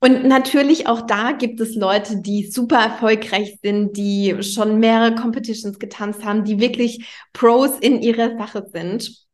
Und 0.00 0.26
natürlich 0.26 0.86
auch 0.86 1.02
da 1.02 1.32
gibt 1.32 1.60
es 1.60 1.74
Leute, 1.74 2.20
die 2.20 2.50
super 2.50 2.76
erfolgreich 2.76 3.58
sind, 3.62 3.96
die 3.96 4.42
schon 4.42 4.78
mehrere 4.78 5.14
Competitions 5.14 5.78
getanzt 5.78 6.24
haben, 6.24 6.44
die 6.44 6.60
wirklich 6.60 7.06
Pros 7.32 7.78
in 7.80 8.02
ihrer 8.02 8.36
Sache 8.36 8.66
sind. 8.70 9.24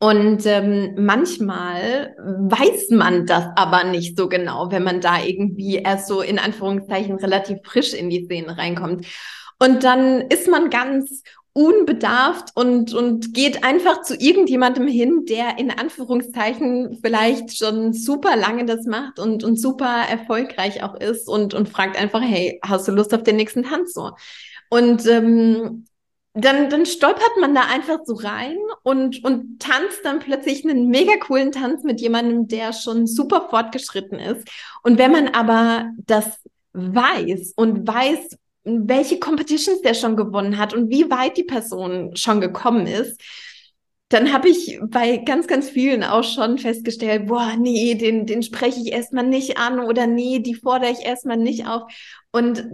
Und 0.00 0.46
ähm, 0.46 0.94
manchmal 0.96 2.14
weiß 2.18 2.90
man 2.90 3.26
das 3.26 3.46
aber 3.56 3.82
nicht 3.82 4.16
so 4.16 4.28
genau, 4.28 4.70
wenn 4.70 4.84
man 4.84 5.00
da 5.00 5.20
irgendwie 5.20 5.76
erst 5.76 6.06
so 6.06 6.20
in 6.20 6.38
Anführungszeichen 6.38 7.16
relativ 7.16 7.58
frisch 7.64 7.94
in 7.94 8.08
die 8.08 8.24
Szene 8.26 8.56
reinkommt. 8.56 9.06
Und 9.58 9.82
dann 9.82 10.20
ist 10.20 10.46
man 10.46 10.70
ganz 10.70 11.24
unbedarft 11.58 12.50
und, 12.54 12.94
und 12.94 13.34
geht 13.34 13.64
einfach 13.64 14.02
zu 14.02 14.14
irgendjemandem 14.14 14.86
hin, 14.86 15.24
der 15.28 15.58
in 15.58 15.72
Anführungszeichen 15.72 17.00
vielleicht 17.02 17.58
schon 17.58 17.92
super 17.92 18.36
lange 18.36 18.64
das 18.64 18.86
macht 18.86 19.18
und, 19.18 19.42
und 19.42 19.60
super 19.60 20.04
erfolgreich 20.08 20.84
auch 20.84 20.94
ist 20.94 21.28
und, 21.28 21.54
und 21.54 21.68
fragt 21.68 22.00
einfach, 22.00 22.22
hey, 22.22 22.60
hast 22.64 22.86
du 22.86 22.92
Lust 22.92 23.12
auf 23.12 23.24
den 23.24 23.34
nächsten 23.34 23.64
Tanz 23.64 23.92
so? 23.92 24.12
Und 24.70 25.04
ähm, 25.06 25.86
dann, 26.32 26.70
dann 26.70 26.86
stolpert 26.86 27.32
man 27.40 27.56
da 27.56 27.62
einfach 27.62 27.98
so 28.04 28.14
rein 28.14 28.58
und, 28.84 29.24
und 29.24 29.60
tanzt 29.60 30.04
dann 30.04 30.20
plötzlich 30.20 30.64
einen 30.64 30.86
mega 30.86 31.16
coolen 31.16 31.50
Tanz 31.50 31.82
mit 31.82 32.00
jemandem, 32.00 32.46
der 32.46 32.72
schon 32.72 33.08
super 33.08 33.48
fortgeschritten 33.50 34.20
ist. 34.20 34.48
Und 34.84 34.96
wenn 34.98 35.10
man 35.10 35.26
aber 35.30 35.90
das 36.06 36.38
weiß 36.72 37.54
und 37.56 37.84
weiß, 37.84 38.38
welche 38.88 39.18
Competitions 39.18 39.82
der 39.82 39.94
schon 39.94 40.16
gewonnen 40.16 40.58
hat 40.58 40.74
und 40.74 40.90
wie 40.90 41.10
weit 41.10 41.36
die 41.36 41.44
Person 41.44 42.14
schon 42.16 42.40
gekommen 42.40 42.86
ist, 42.86 43.20
dann 44.08 44.32
habe 44.32 44.48
ich 44.48 44.80
bei 44.82 45.18
ganz, 45.18 45.46
ganz 45.46 45.68
vielen 45.68 46.02
auch 46.02 46.24
schon 46.24 46.58
festgestellt, 46.58 47.26
boah, 47.26 47.56
nee, 47.58 47.94
den, 47.94 48.24
den 48.26 48.42
spreche 48.42 48.80
ich 48.80 48.92
erstmal 48.92 49.26
nicht 49.26 49.58
an 49.58 49.80
oder 49.80 50.06
nee, 50.06 50.38
die 50.38 50.54
fordere 50.54 50.90
ich 50.90 51.00
erstmal 51.04 51.36
nicht 51.36 51.66
auf. 51.66 51.82
Und 52.32 52.66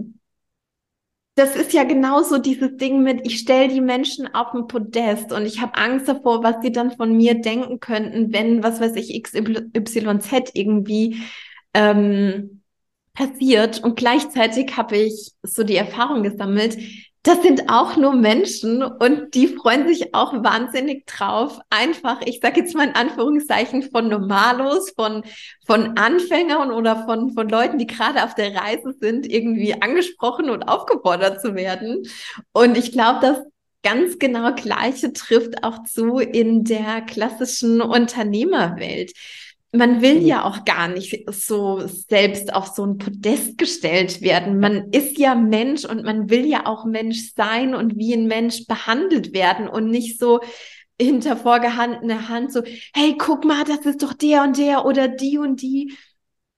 das 1.35 1.57
ist 1.57 1.73
ja 1.73 1.83
genauso 1.83 2.37
dieses 2.37 2.77
Ding 2.77 3.03
mit, 3.03 3.25
ich 3.27 3.39
stelle 3.39 3.67
die 3.67 3.81
Menschen 3.81 4.33
auf 4.33 4.53
ein 4.53 4.67
Podest 4.67 5.33
und 5.33 5.45
ich 5.45 5.59
habe 5.59 5.75
Angst 5.75 6.07
davor, 6.07 6.43
was 6.43 6.61
sie 6.61 6.71
dann 6.71 6.91
von 6.91 7.15
mir 7.15 7.41
denken 7.41 7.81
könnten, 7.81 8.31
wenn, 8.31 8.63
was 8.63 8.79
weiß 8.79 8.95
ich, 8.95 9.21
XYZ 9.21 10.51
irgendwie 10.53 11.21
ähm, 11.73 12.54
passiert 13.15 13.83
und 13.83 13.95
gleichzeitig 13.95 14.77
habe 14.77 14.97
ich 14.97 15.31
so 15.41 15.63
die 15.63 15.77
Erfahrung 15.77 16.21
gesammelt, 16.21 16.77
das 17.25 17.41
sind 17.41 17.71
auch 17.71 17.97
nur 17.97 18.13
Menschen 18.13 18.83
und 18.83 19.33
die 19.33 19.47
freuen 19.47 19.87
sich 19.87 20.13
auch 20.13 20.31
wahnsinnig 20.43 21.07
drauf. 21.07 21.59
Einfach, 21.71 22.21
ich 22.23 22.39
sage 22.39 22.59
jetzt 22.59 22.75
mal 22.75 22.87
in 22.87 22.93
Anführungszeichen 22.93 23.81
von 23.89 24.09
Normalos, 24.09 24.91
von, 24.91 25.23
von 25.65 25.97
Anfängern 25.97 26.71
oder 26.71 27.03
von, 27.05 27.33
von 27.33 27.49
Leuten, 27.49 27.79
die 27.79 27.87
gerade 27.87 28.23
auf 28.23 28.35
der 28.35 28.53
Reise 28.53 28.93
sind, 28.99 29.25
irgendwie 29.25 29.73
angesprochen 29.73 30.51
und 30.51 30.63
aufgefordert 30.63 31.41
zu 31.41 31.55
werden. 31.55 32.03
Und 32.53 32.77
ich 32.77 32.91
glaube, 32.91 33.21
das 33.21 33.39
ganz 33.81 34.19
genau 34.19 34.53
Gleiche 34.53 35.11
trifft 35.11 35.63
auch 35.63 35.83
zu 35.83 36.19
in 36.19 36.63
der 36.63 37.01
klassischen 37.01 37.81
Unternehmerwelt 37.81 39.13
man 39.77 40.01
will 40.01 40.21
mhm. 40.21 40.25
ja 40.25 40.43
auch 40.43 40.65
gar 40.65 40.87
nicht 40.87 41.25
so 41.31 41.81
selbst 41.85 42.53
auf 42.53 42.67
so 42.67 42.85
ein 42.85 42.97
Podest 42.97 43.57
gestellt 43.57 44.21
werden. 44.21 44.59
Man 44.59 44.91
ist 44.91 45.17
ja 45.17 45.35
Mensch 45.35 45.85
und 45.85 46.03
man 46.03 46.29
will 46.29 46.45
ja 46.45 46.65
auch 46.65 46.85
Mensch 46.85 47.33
sein 47.35 47.75
und 47.75 47.97
wie 47.97 48.13
ein 48.13 48.27
Mensch 48.27 48.67
behandelt 48.67 49.33
werden 49.33 49.67
und 49.67 49.89
nicht 49.89 50.19
so 50.19 50.41
hinter 50.99 51.35
vorgehandener 51.35 52.29
Hand 52.29 52.53
so, 52.53 52.63
hey, 52.93 53.15
guck 53.17 53.43
mal, 53.43 53.63
das 53.65 53.85
ist 53.85 54.01
doch 54.01 54.13
der 54.13 54.43
und 54.43 54.57
der 54.57 54.85
oder 54.85 55.07
die 55.07 55.37
und 55.37 55.61
die. 55.61 55.93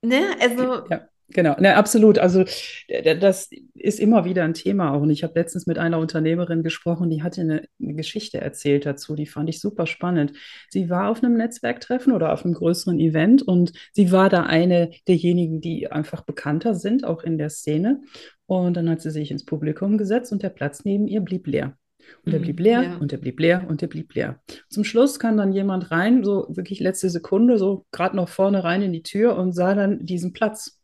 Ne? 0.01 0.35
Also. 0.39 0.85
Ja. 0.89 1.07
Genau, 1.29 1.59
ne, 1.59 1.75
absolut. 1.75 2.19
Also 2.19 2.45
das 2.87 3.49
ist 3.73 3.99
immer 3.99 4.23
wieder 4.23 4.45
ein 4.45 4.53
Thema 4.53 4.93
auch. 4.93 5.01
Und 5.01 5.09
ich 5.09 5.23
habe 5.23 5.37
letztens 5.37 5.67
mit 5.67 5.77
einer 5.77 5.99
Unternehmerin 5.99 6.63
gesprochen, 6.63 7.09
die 7.09 7.21
hatte 7.21 7.41
eine, 7.41 7.63
eine, 7.81 7.95
Geschichte 7.95 8.39
erzählt 8.39 8.85
dazu, 8.85 9.13
die 9.13 9.25
fand 9.25 9.49
ich 9.49 9.59
super 9.59 9.87
spannend. 9.87 10.33
Sie 10.69 10.89
war 10.89 11.09
auf 11.09 11.21
einem 11.21 11.35
Netzwerktreffen 11.35 12.13
oder 12.13 12.31
auf 12.31 12.45
einem 12.45 12.53
größeren 12.53 12.99
Event 12.99 13.41
und 13.41 13.73
sie 13.91 14.11
war 14.13 14.29
da 14.29 14.43
eine 14.43 14.91
derjenigen, 15.07 15.59
die 15.59 15.91
einfach 15.91 16.21
bekannter 16.21 16.75
sind, 16.75 17.03
auch 17.03 17.23
in 17.23 17.37
der 17.37 17.49
Szene. 17.49 18.01
Und 18.45 18.77
dann 18.77 18.89
hat 18.89 19.01
sie 19.01 19.11
sich 19.11 19.29
ins 19.29 19.43
Publikum 19.43 19.97
gesetzt 19.97 20.31
und 20.31 20.43
der 20.43 20.49
Platz 20.49 20.85
neben 20.85 21.07
ihr 21.07 21.19
blieb 21.19 21.45
leer. 21.47 21.77
Und 22.25 22.33
er 22.33 22.39
blieb 22.39 22.59
leer 22.59 22.83
ja. 22.83 22.97
und 22.97 23.11
er 23.11 23.17
blieb 23.17 23.39
leer 23.39 23.65
und 23.67 23.81
er 23.81 23.89
blieb 23.89 24.13
leer. 24.13 24.39
Zum 24.69 24.85
Schluss 24.85 25.19
kam 25.19 25.35
dann 25.35 25.51
jemand 25.51 25.91
rein, 25.91 26.23
so 26.23 26.47
wirklich 26.49 26.79
letzte 26.79 27.09
Sekunde, 27.09 27.57
so 27.57 27.85
gerade 27.91 28.15
noch 28.15 28.29
vorne 28.29 28.63
rein 28.63 28.81
in 28.81 28.93
die 28.93 29.03
Tür 29.03 29.37
und 29.37 29.51
sah 29.51 29.73
dann 29.73 30.05
diesen 30.05 30.31
Platz. 30.31 30.81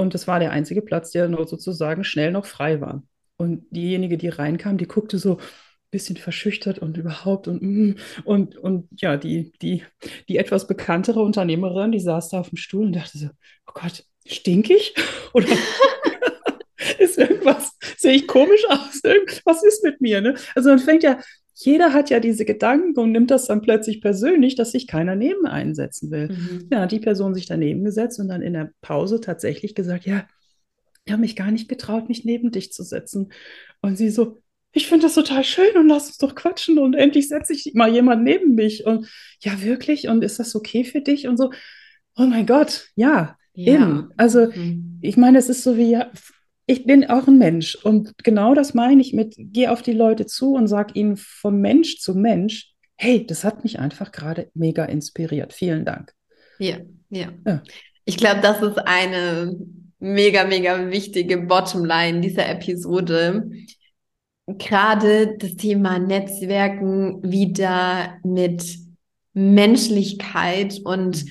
Und 0.00 0.14
das 0.14 0.26
war 0.26 0.40
der 0.40 0.50
einzige 0.50 0.82
Platz, 0.82 1.10
der 1.10 1.28
nur 1.28 1.46
sozusagen 1.46 2.04
schnell 2.04 2.32
noch 2.32 2.46
frei 2.46 2.80
war. 2.80 3.02
Und 3.36 3.66
diejenige, 3.70 4.18
die 4.18 4.28
reinkam, 4.28 4.78
die 4.78 4.86
guckte 4.86 5.18
so 5.18 5.36
ein 5.36 5.42
bisschen 5.90 6.16
verschüchtert 6.16 6.78
und 6.78 6.96
überhaupt 6.96 7.48
und 7.48 7.62
mm, 7.62 7.94
und, 8.24 8.56
und 8.56 8.88
ja, 9.00 9.16
die, 9.16 9.52
die, 9.60 9.84
die 10.28 10.38
etwas 10.38 10.66
bekanntere 10.66 11.20
Unternehmerin, 11.20 11.92
die 11.92 12.00
saß 12.00 12.30
da 12.30 12.40
auf 12.40 12.48
dem 12.48 12.56
Stuhl 12.56 12.86
und 12.86 12.96
dachte 12.96 13.18
so, 13.18 13.28
oh 13.66 13.72
Gott, 13.74 14.04
stink 14.26 14.70
ich? 14.70 14.94
Oder 15.32 15.48
ist 16.98 17.18
irgendwas, 17.18 17.76
sehe 17.96 18.12
ich 18.12 18.26
komisch 18.26 18.64
aus? 18.68 19.02
Was 19.44 19.62
ist 19.62 19.84
mit 19.84 20.00
mir? 20.00 20.20
Ne? 20.20 20.34
Also 20.54 20.70
man 20.70 20.78
fängt 20.78 21.02
ja 21.02 21.18
jeder 21.64 21.92
hat 21.92 22.10
ja 22.10 22.20
diese 22.20 22.44
Gedanken 22.44 22.98
und 22.98 23.12
nimmt 23.12 23.30
das 23.30 23.46
dann 23.46 23.62
plötzlich 23.62 24.00
persönlich, 24.00 24.54
dass 24.54 24.72
sich 24.72 24.86
keiner 24.86 25.16
neben 25.16 25.46
einsetzen 25.46 26.10
will. 26.10 26.28
Mhm. 26.28 26.68
Ja, 26.72 26.86
die 26.86 27.00
Person 27.00 27.34
sich 27.34 27.46
daneben 27.46 27.84
gesetzt 27.84 28.18
und 28.18 28.28
dann 28.28 28.42
in 28.42 28.54
der 28.54 28.72
Pause 28.80 29.20
tatsächlich 29.20 29.74
gesagt, 29.74 30.06
ja, 30.06 30.26
ich 31.04 31.12
habe 31.12 31.22
mich 31.22 31.36
gar 31.36 31.50
nicht 31.50 31.68
getraut, 31.68 32.08
mich 32.08 32.24
neben 32.24 32.50
dich 32.50 32.72
zu 32.72 32.82
setzen. 32.82 33.32
Und 33.80 33.96
sie 33.96 34.10
so, 34.10 34.38
ich 34.72 34.86
finde 34.86 35.06
das 35.06 35.14
total 35.14 35.44
schön 35.44 35.76
und 35.76 35.88
lass 35.88 36.06
uns 36.06 36.18
doch 36.18 36.34
quatschen 36.34 36.78
und 36.78 36.94
endlich 36.94 37.28
setze 37.28 37.52
ich 37.52 37.72
mal 37.74 37.92
jemand 37.92 38.22
neben 38.22 38.54
mich. 38.54 38.86
Und 38.86 39.08
ja, 39.40 39.62
wirklich? 39.62 40.08
Und 40.08 40.22
ist 40.22 40.38
das 40.38 40.54
okay 40.54 40.84
für 40.84 41.00
dich? 41.00 41.26
Und 41.26 41.36
so, 41.36 41.50
oh 42.16 42.26
mein 42.26 42.46
Gott, 42.46 42.88
ja, 42.94 43.36
ja. 43.54 43.74
eben. 43.74 44.10
Also, 44.16 44.46
mhm. 44.46 44.98
ich 45.02 45.16
meine, 45.16 45.38
es 45.38 45.48
ist 45.48 45.62
so 45.62 45.76
wie, 45.76 45.98
ich 46.70 46.84
bin 46.84 47.10
auch 47.10 47.26
ein 47.26 47.36
Mensch 47.36 47.74
und 47.74 48.14
genau 48.22 48.54
das 48.54 48.74
meine 48.74 49.02
ich 49.02 49.12
mit, 49.12 49.34
geh 49.36 49.66
auf 49.66 49.82
die 49.82 49.92
Leute 49.92 50.26
zu 50.26 50.54
und 50.54 50.68
sag 50.68 50.94
ihnen 50.94 51.16
vom 51.16 51.60
Mensch 51.60 51.98
zu 51.98 52.14
Mensch, 52.14 52.72
hey, 52.96 53.26
das 53.26 53.42
hat 53.42 53.64
mich 53.64 53.80
einfach 53.80 54.12
gerade 54.12 54.50
mega 54.54 54.84
inspiriert. 54.84 55.52
Vielen 55.52 55.84
Dank. 55.84 56.14
Ja, 56.58 56.76
ja. 57.08 57.28
ja. 57.44 57.62
Ich 58.04 58.16
glaube, 58.16 58.40
das 58.40 58.62
ist 58.62 58.78
eine 58.78 59.56
mega, 59.98 60.44
mega 60.44 60.90
wichtige 60.90 61.38
Bottomline 61.38 62.20
dieser 62.20 62.48
Episode. 62.48 63.50
Gerade 64.46 65.36
das 65.38 65.56
Thema 65.56 65.98
Netzwerken 65.98 67.20
wieder 67.22 68.18
mit 68.22 68.64
Menschlichkeit 69.32 70.78
und 70.84 71.24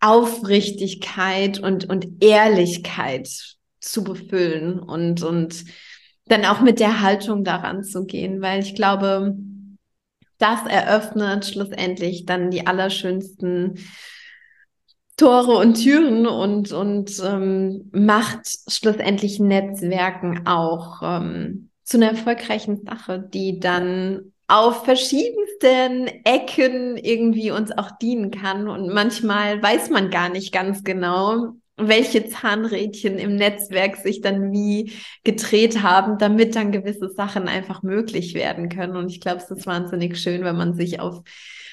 Aufrichtigkeit 0.00 1.60
und, 1.60 1.88
und 1.88 2.08
Ehrlichkeit 2.20 3.28
zu 3.82 4.04
befüllen 4.04 4.78
und, 4.78 5.22
und 5.22 5.64
dann 6.26 6.44
auch 6.44 6.60
mit 6.60 6.80
der 6.80 7.02
Haltung 7.02 7.44
daran 7.44 7.84
zu 7.84 8.04
gehen, 8.04 8.40
weil 8.40 8.62
ich 8.62 8.74
glaube, 8.74 9.36
das 10.38 10.64
eröffnet 10.66 11.46
schlussendlich 11.46 12.26
dann 12.26 12.50
die 12.50 12.66
allerschönsten 12.66 13.78
Tore 15.16 15.56
und 15.58 15.74
Türen 15.74 16.26
und, 16.26 16.72
und 16.72 17.22
ähm, 17.24 17.90
macht 17.92 18.48
schlussendlich 18.68 19.38
Netzwerken 19.38 20.46
auch 20.46 21.00
ähm, 21.02 21.70
zu 21.84 21.98
einer 21.98 22.10
erfolgreichen 22.10 22.84
Sache, 22.84 23.20
die 23.20 23.60
dann 23.60 24.32
auf 24.48 24.84
verschiedensten 24.84 26.08
Ecken 26.24 26.96
irgendwie 26.96 27.50
uns 27.50 27.70
auch 27.70 27.90
dienen 27.98 28.30
kann. 28.30 28.68
Und 28.68 28.92
manchmal 28.92 29.62
weiß 29.62 29.90
man 29.90 30.10
gar 30.10 30.28
nicht 30.28 30.52
ganz 30.52 30.82
genau, 30.82 31.52
welche 31.76 32.28
Zahnrädchen 32.28 33.18
im 33.18 33.36
Netzwerk 33.36 33.96
sich 33.96 34.20
dann 34.20 34.52
wie 34.52 34.92
gedreht 35.24 35.82
haben, 35.82 36.18
damit 36.18 36.54
dann 36.54 36.72
gewisse 36.72 37.08
Sachen 37.08 37.48
einfach 37.48 37.82
möglich 37.82 38.34
werden 38.34 38.68
können. 38.68 38.96
Und 38.96 39.10
ich 39.10 39.20
glaube, 39.20 39.38
es 39.38 39.50
ist 39.50 39.66
wahnsinnig 39.66 40.18
schön, 40.18 40.44
wenn 40.44 40.56
man 40.56 40.74
sich 40.74 41.00
auf, 41.00 41.22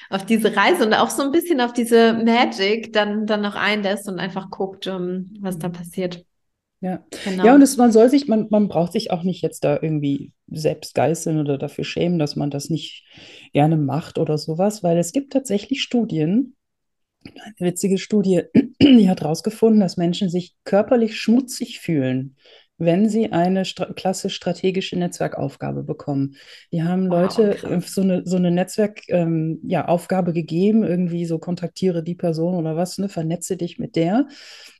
auf 0.08 0.24
diese 0.24 0.56
Reise 0.56 0.86
und 0.86 0.94
auch 0.94 1.10
so 1.10 1.22
ein 1.22 1.32
bisschen 1.32 1.60
auf 1.60 1.72
diese 1.72 2.14
Magic 2.14 2.92
dann, 2.92 3.26
dann 3.26 3.42
noch 3.42 3.56
einlässt 3.56 4.08
und 4.08 4.18
einfach 4.18 4.50
guckt, 4.50 4.86
um, 4.86 5.34
was 5.40 5.58
da 5.58 5.68
passiert. 5.68 6.24
Ja, 6.82 7.04
genau. 7.24 7.44
Ja, 7.44 7.54
und 7.54 7.62
es, 7.62 7.76
man 7.76 7.92
soll 7.92 8.08
sich, 8.08 8.26
man, 8.26 8.46
man 8.48 8.68
braucht 8.68 8.92
sich 8.92 9.10
auch 9.10 9.22
nicht 9.22 9.42
jetzt 9.42 9.64
da 9.64 9.78
irgendwie 9.80 10.32
selbst 10.46 10.94
geißeln 10.94 11.38
oder 11.38 11.58
dafür 11.58 11.84
schämen, 11.84 12.18
dass 12.18 12.36
man 12.36 12.50
das 12.50 12.70
nicht 12.70 13.04
gerne 13.52 13.76
macht 13.76 14.18
oder 14.18 14.38
sowas, 14.38 14.82
weil 14.82 14.96
es 14.96 15.12
gibt 15.12 15.34
tatsächlich 15.34 15.82
Studien, 15.82 16.56
eine 17.24 17.68
witzige 17.70 17.98
Studie, 17.98 18.42
die 18.82 19.08
hat 19.08 19.20
herausgefunden, 19.20 19.80
dass 19.80 19.96
Menschen 19.96 20.30
sich 20.30 20.54
körperlich 20.64 21.18
schmutzig 21.18 21.80
fühlen, 21.80 22.36
wenn 22.80 23.10
sie 23.10 23.30
eine 23.30 23.66
stra 23.66 23.92
klasse 23.92 24.30
strategische 24.30 24.98
Netzwerkaufgabe 24.98 25.82
bekommen. 25.82 26.36
Die 26.72 26.82
haben 26.82 27.06
Leute 27.06 27.58
wow, 27.62 27.86
so 27.86 28.00
eine, 28.00 28.22
so 28.24 28.36
eine 28.36 28.50
Netzwerkaufgabe 28.50 29.10
ähm, 29.10 29.60
ja, 29.64 30.22
gegeben, 30.32 30.82
irgendwie 30.82 31.26
so 31.26 31.38
kontaktiere 31.38 32.02
die 32.02 32.14
Person 32.14 32.54
oder 32.54 32.76
was, 32.76 32.96
ne, 32.96 33.10
vernetze 33.10 33.58
dich 33.58 33.78
mit 33.78 33.96
der. 33.96 34.26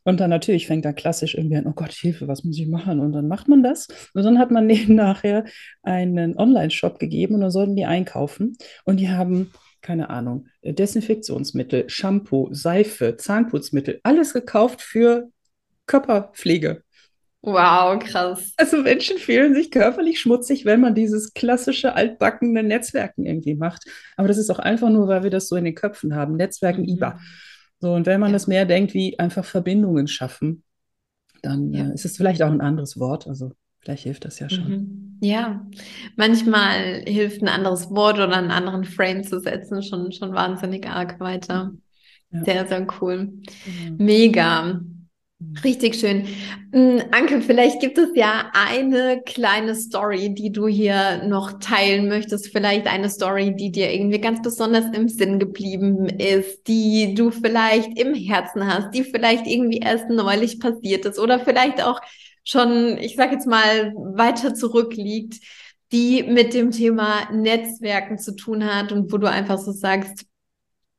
Und 0.04 0.18
dann 0.18 0.30
natürlich 0.30 0.66
fängt 0.66 0.86
dann 0.86 0.94
klassisch 0.94 1.34
irgendwie 1.34 1.56
an, 1.56 1.66
oh 1.66 1.74
Gott, 1.74 1.92
Hilfe, 1.92 2.26
was 2.26 2.42
muss 2.42 2.58
ich 2.58 2.68
machen? 2.68 3.00
Und 3.00 3.12
dann 3.12 3.28
macht 3.28 3.48
man 3.48 3.62
das. 3.62 3.86
Und 4.14 4.24
dann 4.24 4.38
hat 4.38 4.50
man 4.50 4.66
denen 4.68 4.96
nachher 4.96 5.44
einen 5.82 6.38
Online-Shop 6.38 6.98
gegeben 6.98 7.34
und 7.34 7.42
dann 7.42 7.50
sollten 7.50 7.76
die 7.76 7.84
einkaufen. 7.84 8.56
Und 8.84 8.98
die 8.98 9.10
haben 9.10 9.52
keine 9.82 10.10
Ahnung, 10.10 10.46
Desinfektionsmittel, 10.62 11.88
Shampoo, 11.88 12.48
Seife, 12.52 13.16
Zahnputzmittel, 13.16 14.00
alles 14.02 14.32
gekauft 14.32 14.82
für 14.82 15.30
Körperpflege. 15.86 16.82
Wow, 17.42 17.98
krass. 17.98 18.52
Also 18.58 18.78
Menschen 18.78 19.16
fühlen 19.16 19.54
sich 19.54 19.70
körperlich 19.70 20.20
schmutzig, 20.20 20.66
wenn 20.66 20.80
man 20.80 20.94
dieses 20.94 21.32
klassische 21.32 21.94
altbackene 21.94 22.62
Netzwerken 22.62 23.24
irgendwie 23.24 23.54
macht. 23.54 23.84
Aber 24.16 24.28
das 24.28 24.36
ist 24.36 24.50
auch 24.50 24.58
einfach 24.58 24.90
nur, 24.90 25.08
weil 25.08 25.22
wir 25.22 25.30
das 25.30 25.48
so 25.48 25.56
in 25.56 25.64
den 25.64 25.74
Köpfen 25.74 26.14
haben. 26.14 26.36
Netzwerken, 26.36 26.82
mhm. 26.82 26.88
IBA. 26.88 27.18
So, 27.80 27.94
und 27.94 28.04
wenn 28.06 28.20
man 28.20 28.30
ja. 28.30 28.34
das 28.34 28.46
mehr 28.46 28.66
denkt, 28.66 28.92
wie 28.92 29.18
einfach 29.18 29.44
Verbindungen 29.46 30.06
schaffen, 30.06 30.64
dann 31.40 31.72
ja. 31.72 31.88
äh, 31.88 31.94
ist 31.94 32.04
es 32.04 32.18
vielleicht 32.18 32.42
auch 32.42 32.50
ein 32.50 32.60
anderes 32.60 32.98
Wort. 32.98 33.26
Also 33.26 33.52
vielleicht 33.80 34.04
hilft 34.04 34.24
das 34.24 34.38
ja 34.38 34.48
schon. 34.48 34.68
Mhm. 34.68 35.18
Ja, 35.22 35.66
manchmal 36.16 37.02
hilft 37.06 37.42
ein 37.42 37.48
anderes 37.48 37.90
Wort 37.90 38.16
oder 38.16 38.36
einen 38.36 38.50
anderen 38.50 38.84
Frame 38.84 39.22
zu 39.22 39.38
setzen 39.38 39.82
schon, 39.82 40.12
schon 40.12 40.32
wahnsinnig 40.32 40.88
arg 40.88 41.20
weiter. 41.20 41.72
Ja. 42.32 42.44
Sehr, 42.44 42.66
sehr 42.66 42.86
cool. 43.00 43.32
Mega. 43.98 44.80
Richtig 45.64 45.94
schön. 45.94 46.26
Mm, 46.70 46.98
Anke, 47.12 47.40
vielleicht 47.40 47.80
gibt 47.80 47.96
es 47.96 48.10
ja 48.14 48.50
eine 48.52 49.22
kleine 49.24 49.74
Story, 49.74 50.34
die 50.34 50.52
du 50.52 50.68
hier 50.68 51.22
noch 51.24 51.58
teilen 51.60 52.08
möchtest. 52.08 52.48
Vielleicht 52.48 52.86
eine 52.86 53.08
Story, 53.08 53.56
die 53.56 53.72
dir 53.72 53.90
irgendwie 53.90 54.20
ganz 54.20 54.42
besonders 54.42 54.84
im 54.94 55.08
Sinn 55.08 55.38
geblieben 55.38 56.06
ist, 56.06 56.68
die 56.68 57.14
du 57.14 57.30
vielleicht 57.30 57.98
im 57.98 58.14
Herzen 58.14 58.66
hast, 58.66 58.90
die 58.94 59.02
vielleicht 59.02 59.46
irgendwie 59.46 59.78
erst 59.78 60.10
neulich 60.10 60.60
passiert 60.60 61.06
ist 61.06 61.18
oder 61.18 61.40
vielleicht 61.40 61.82
auch 61.82 62.00
schon, 62.44 62.98
ich 62.98 63.16
sag 63.16 63.32
jetzt 63.32 63.46
mal, 63.46 63.92
weiter 63.94 64.54
zurückliegt, 64.54 65.42
die 65.92 66.22
mit 66.22 66.54
dem 66.54 66.70
Thema 66.70 67.30
Netzwerken 67.32 68.18
zu 68.18 68.36
tun 68.36 68.64
hat 68.64 68.92
und 68.92 69.12
wo 69.12 69.18
du 69.18 69.28
einfach 69.28 69.58
so 69.58 69.72
sagst, 69.72 70.24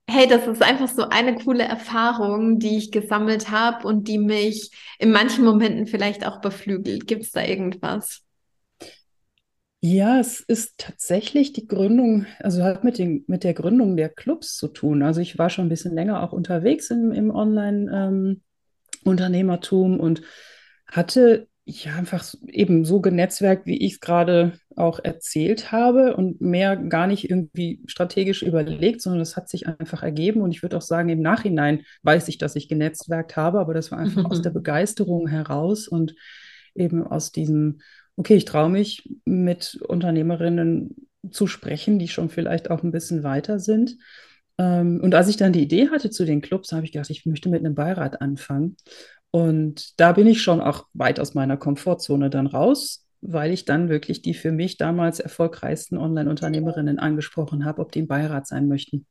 hey, 0.09 0.27
das 0.27 0.45
ist 0.47 0.61
einfach 0.61 0.89
so 0.89 1.07
eine 1.09 1.35
coole 1.35 1.63
Erfahrung, 1.63 2.59
die 2.59 2.77
ich 2.77 2.91
gesammelt 2.91 3.49
habe 3.49 3.87
und 3.87 4.09
die 4.09 4.17
mich 4.17 4.71
in 4.99 5.11
manchen 5.11 5.45
Momenten 5.45 5.87
vielleicht 5.87 6.25
auch 6.25 6.41
beflügelt. 6.41 7.07
Gibt 7.07 7.23
es 7.23 7.31
da 7.31 7.41
irgendwas? 7.43 8.23
Ja, 9.83 10.19
es 10.19 10.41
ist 10.41 10.77
tatsächlich 10.77 11.53
die 11.53 11.65
Gründung, 11.65 12.27
also 12.39 12.63
hat 12.63 12.83
mit, 12.83 12.99
den, 12.99 13.23
mit 13.27 13.43
der 13.43 13.55
Gründung 13.55 13.97
der 13.97 14.09
Clubs 14.09 14.55
zu 14.55 14.67
tun. 14.67 15.01
Also 15.01 15.21
ich 15.21 15.39
war 15.39 15.49
schon 15.49 15.65
ein 15.65 15.69
bisschen 15.69 15.95
länger 15.95 16.21
auch 16.21 16.33
unterwegs 16.33 16.91
im, 16.91 17.11
im 17.11 17.31
Online-Unternehmertum 17.31 19.93
ähm, 19.93 19.99
und 19.99 20.21
hatte 20.91 21.47
ja, 21.65 21.95
einfach 21.95 22.25
eben 22.47 22.85
so 22.85 23.01
genetzwerkt, 23.01 23.65
wie 23.65 23.77
ich 23.77 23.93
es 23.93 23.99
gerade 23.99 24.53
auch 24.75 24.99
erzählt 25.03 25.71
habe 25.71 26.15
und 26.15 26.41
mehr 26.41 26.75
gar 26.75 27.07
nicht 27.07 27.29
irgendwie 27.29 27.81
strategisch 27.85 28.41
überlegt, 28.41 29.01
sondern 29.01 29.21
es 29.21 29.37
hat 29.37 29.47
sich 29.47 29.67
einfach 29.67 30.03
ergeben. 30.03 30.41
Und 30.41 30.51
ich 30.51 30.63
würde 30.63 30.77
auch 30.77 30.81
sagen, 30.81 31.09
im 31.09 31.21
Nachhinein 31.21 31.83
weiß 32.03 32.27
ich, 32.27 32.37
dass 32.37 32.55
ich 32.55 32.67
genetzwerkt 32.67 33.35
habe, 33.37 33.59
aber 33.59 33.73
das 33.73 33.91
war 33.91 33.99
einfach 33.99 34.25
aus 34.25 34.41
der 34.41 34.49
Begeisterung 34.49 35.27
heraus 35.27 35.87
und 35.87 36.15
eben 36.73 37.05
aus 37.05 37.31
diesem, 37.31 37.81
okay, 38.15 38.35
ich 38.35 38.45
traue 38.45 38.69
mich 38.69 39.09
mit 39.25 39.79
Unternehmerinnen 39.87 41.07
zu 41.29 41.47
sprechen, 41.47 41.99
die 41.99 42.07
schon 42.07 42.29
vielleicht 42.29 42.71
auch 42.71 42.83
ein 42.83 42.91
bisschen 42.91 43.23
weiter 43.23 43.59
sind. 43.59 43.97
Ähm, 44.57 44.99
und 45.01 45.13
als 45.13 45.27
ich 45.27 45.37
dann 45.37 45.53
die 45.53 45.63
Idee 45.63 45.89
hatte 45.89 46.09
zu 46.09 46.25
den 46.25 46.41
Clubs, 46.41 46.71
habe 46.71 46.85
ich 46.85 46.91
gedacht, 46.91 47.09
ich 47.09 47.25
möchte 47.25 47.49
mit 47.49 47.63
einem 47.63 47.75
Beirat 47.75 48.21
anfangen. 48.21 48.77
Und 49.31 49.99
da 49.99 50.11
bin 50.11 50.27
ich 50.27 50.41
schon 50.41 50.61
auch 50.61 50.87
weit 50.93 51.19
aus 51.19 51.33
meiner 51.33 51.57
Komfortzone 51.57 52.29
dann 52.29 52.47
raus, 52.47 53.07
weil 53.21 53.51
ich 53.51 53.65
dann 53.65 53.89
wirklich 53.89 54.21
die 54.21 54.33
für 54.33 54.51
mich 54.51 54.77
damals 54.77 55.19
erfolgreichsten 55.19 55.97
Online-Unternehmerinnen 55.97 56.99
angesprochen 56.99 57.63
habe, 57.63 57.81
ob 57.81 57.91
die 57.91 57.99
im 57.99 58.07
Beirat 58.07 58.47
sein 58.47 58.67
möchten. 58.67 59.05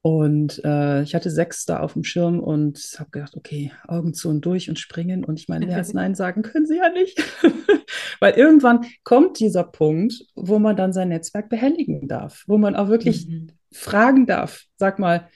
Und 0.00 0.62
äh, 0.64 1.02
ich 1.02 1.14
hatte 1.14 1.30
sechs 1.30 1.64
da 1.64 1.80
auf 1.80 1.94
dem 1.94 2.04
Schirm 2.04 2.38
und 2.40 2.78
habe 2.98 3.10
gedacht, 3.10 3.36
okay, 3.36 3.72
Augen 3.86 4.14
zu 4.14 4.28
und 4.28 4.42
durch 4.42 4.68
und 4.68 4.78
springen. 4.78 5.24
Und 5.24 5.40
ich 5.40 5.48
meine, 5.48 5.66
mehr 5.66 5.76
als 5.76 5.92
Nein 5.94 6.14
sagen 6.14 6.42
können 6.42 6.66
sie 6.66 6.76
ja 6.76 6.88
nicht. 6.88 7.22
Weil 8.20 8.34
irgendwann 8.34 8.86
kommt 9.02 9.40
dieser 9.40 9.64
Punkt, 9.64 10.24
wo 10.34 10.58
man 10.58 10.76
dann 10.76 10.92
sein 10.92 11.08
Netzwerk 11.08 11.48
behelligen 11.48 12.06
darf, 12.06 12.44
wo 12.46 12.58
man 12.58 12.76
auch 12.76 12.88
wirklich 12.88 13.26
mhm. 13.28 13.48
fragen 13.72 14.26
darf. 14.26 14.64
Sag 14.76 14.98
mal, 14.98 15.28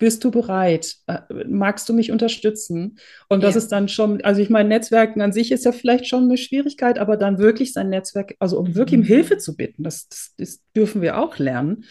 bist 0.00 0.24
du 0.24 0.32
bereit? 0.32 0.96
Äh, 1.06 1.18
magst 1.46 1.88
du 1.88 1.92
mich 1.92 2.10
unterstützen? 2.10 2.96
Und 3.28 3.44
das 3.44 3.54
ja. 3.54 3.58
ist 3.58 3.68
dann 3.68 3.88
schon, 3.88 4.20
also 4.22 4.40
ich 4.40 4.50
meine, 4.50 4.68
Netzwerken 4.68 5.20
an 5.20 5.32
sich 5.32 5.52
ist 5.52 5.64
ja 5.64 5.72
vielleicht 5.72 6.08
schon 6.08 6.24
eine 6.24 6.38
Schwierigkeit, 6.38 6.98
aber 6.98 7.16
dann 7.16 7.38
wirklich 7.38 7.72
sein 7.72 7.90
Netzwerk, 7.90 8.34
also 8.40 8.58
um 8.58 8.74
wirklich 8.74 8.98
um 8.98 9.04
mhm. 9.04 9.08
Hilfe 9.08 9.38
zu 9.38 9.56
bitten, 9.56 9.84
das, 9.84 10.08
das, 10.08 10.34
das 10.38 10.60
dürfen 10.74 11.02
wir 11.02 11.18
auch 11.18 11.38
lernen. 11.38 11.84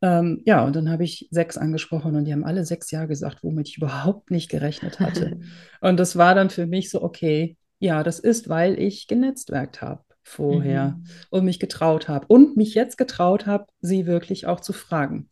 Ähm, 0.00 0.42
ja, 0.46 0.64
und 0.64 0.74
dann 0.76 0.88
habe 0.88 1.04
ich 1.04 1.28
sechs 1.30 1.58
angesprochen 1.58 2.14
und 2.14 2.24
die 2.24 2.32
haben 2.32 2.44
alle 2.44 2.64
sechs 2.64 2.90
Ja 2.90 3.04
gesagt, 3.04 3.42
womit 3.42 3.68
ich 3.68 3.76
überhaupt 3.76 4.30
nicht 4.30 4.48
gerechnet 4.48 5.00
hatte. 5.00 5.40
und 5.82 5.98
das 5.98 6.16
war 6.16 6.34
dann 6.34 6.48
für 6.48 6.66
mich 6.66 6.88
so, 6.88 7.02
okay, 7.02 7.58
ja, 7.80 8.02
das 8.04 8.20
ist, 8.20 8.48
weil 8.48 8.78
ich 8.78 9.08
genetzwerkt 9.08 9.82
habe 9.82 10.04
vorher 10.22 10.90
mhm. 10.90 11.04
und 11.30 11.44
mich 11.44 11.58
getraut 11.58 12.08
habe 12.08 12.26
und 12.28 12.56
mich 12.56 12.74
jetzt 12.74 12.96
getraut 12.96 13.46
habe, 13.46 13.66
sie 13.80 14.06
wirklich 14.06 14.46
auch 14.46 14.60
zu 14.60 14.72
fragen. 14.72 15.28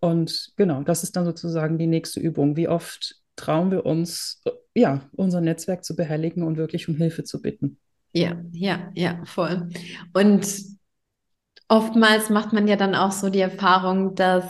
Und 0.00 0.52
genau, 0.56 0.82
das 0.82 1.02
ist 1.02 1.16
dann 1.16 1.24
sozusagen 1.24 1.78
die 1.78 1.86
nächste 1.86 2.20
Übung. 2.20 2.56
Wie 2.56 2.68
oft 2.68 3.16
trauen 3.36 3.70
wir 3.70 3.86
uns, 3.86 4.42
ja, 4.74 5.08
unser 5.12 5.40
Netzwerk 5.40 5.84
zu 5.84 5.96
behelligen 5.96 6.42
und 6.42 6.56
wirklich 6.56 6.88
um 6.88 6.96
Hilfe 6.96 7.24
zu 7.24 7.40
bitten? 7.42 7.78
Ja, 8.12 8.36
ja, 8.52 8.90
ja, 8.94 9.24
voll. 9.24 9.68
Und 10.12 10.46
oftmals 11.68 12.30
macht 12.30 12.52
man 12.52 12.68
ja 12.68 12.76
dann 12.76 12.94
auch 12.94 13.12
so 13.12 13.30
die 13.30 13.40
Erfahrung, 13.40 14.14
dass 14.14 14.44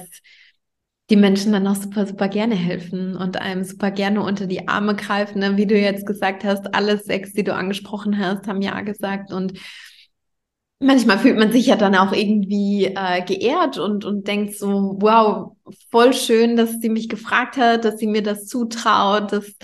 die 1.11 1.17
Menschen 1.17 1.53
dann 1.53 1.67
auch 1.67 1.77
super, 1.77 2.07
super 2.07 2.29
gerne 2.29 2.55
helfen 2.55 3.17
und 3.17 3.37
einem 3.37 3.65
super 3.65 3.91
gerne 3.91 4.23
unter 4.23 4.47
die 4.47 4.69
Arme 4.69 4.97
greifen. 4.97 5.41
Ne? 5.41 5.57
Wie 5.57 5.67
du 5.67 5.79
jetzt 5.79 6.07
gesagt 6.07 6.43
hast, 6.45 6.75
alle 6.75 6.99
sechs, 6.99 7.33
die 7.33 7.45
du 7.45 7.55
angesprochen 7.55 8.19
hast, 8.19 8.47
haben 8.47 8.63
Ja 8.63 8.81
gesagt 8.81 9.33
und 9.33 9.59
manchmal 10.83 11.19
fühlt 11.19 11.39
man 11.39 11.53
sich 11.53 11.67
ja 11.67 11.77
dann 11.77 11.95
auch 11.95 12.13
irgendwie 12.13 12.87
äh, 12.87 13.23
geehrt 13.25 13.79
und, 13.79 14.05
und 14.05 14.27
denkt 14.29 14.57
so, 14.57 14.97
wow, 15.01 15.57
voll 15.91 16.13
schön, 16.13 16.57
dass 16.57 16.81
sie 16.81 16.89
mich 16.91 17.09
gefragt 17.09 17.57
hat, 17.57 17.85
dass 17.85 17.99
sie 17.99 18.07
mir 18.07 18.23
das 18.23 18.47
zutraut, 18.47 19.33
dass, 19.33 19.55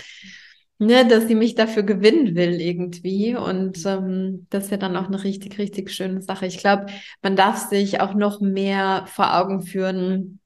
ne, 0.79 1.05
dass 1.07 1.27
sie 1.27 1.35
mich 1.35 1.55
dafür 1.55 1.83
gewinnen 1.83 2.35
will 2.35 2.59
irgendwie. 2.61 3.35
Und 3.35 3.85
ähm, 3.85 4.47
das 4.49 4.65
ist 4.65 4.71
ja 4.71 4.77
dann 4.77 4.95
auch 4.97 5.07
eine 5.07 5.23
richtig, 5.23 5.57
richtig 5.59 5.91
schöne 5.91 6.21
Sache. 6.21 6.45
Ich 6.45 6.57
glaube, 6.59 6.87
man 7.21 7.35
darf 7.35 7.69
sich 7.69 8.01
auch 8.01 8.13
noch 8.13 8.41
mehr 8.41 9.05
vor 9.07 9.35
Augen 9.37 9.61
führen, 9.61 10.39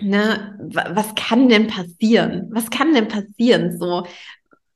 Ne, 0.00 0.56
was 0.94 1.14
kann 1.16 1.48
denn 1.48 1.66
passieren? 1.66 2.48
Was 2.52 2.70
kann 2.70 2.94
denn 2.94 3.08
passieren? 3.08 3.76
So, 3.78 4.06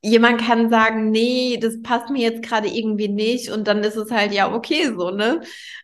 jemand 0.03 0.41
kann 0.41 0.69
sagen, 0.69 1.09
nee, 1.11 1.57
das 1.59 1.81
passt 1.81 2.09
mir 2.09 2.21
jetzt 2.21 2.43
gerade 2.43 2.67
irgendwie 2.67 3.07
nicht. 3.07 3.49
Und 3.49 3.67
dann 3.67 3.83
ist 3.83 3.95
es 3.95 4.11
halt 4.11 4.33
ja 4.33 4.53
okay 4.53 4.91
so, 4.95 5.11
ne? 5.11 5.41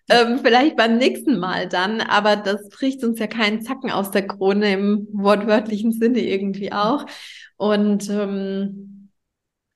Ähm, 0.09 0.39
vielleicht 0.43 0.75
beim 0.75 0.97
nächsten 0.97 1.39
Mal 1.39 1.67
dann, 1.67 2.01
aber 2.01 2.35
das 2.35 2.69
bricht 2.69 3.03
uns 3.03 3.19
ja 3.19 3.27
keinen 3.27 3.61
Zacken 3.61 3.91
aus 3.91 4.11
der 4.11 4.27
Krone 4.27 4.73
im 4.73 5.07
wortwörtlichen 5.13 5.91
Sinne 5.93 6.19
irgendwie 6.19 6.71
auch. 6.73 7.05
Und 7.57 8.09
ähm, 8.09 9.09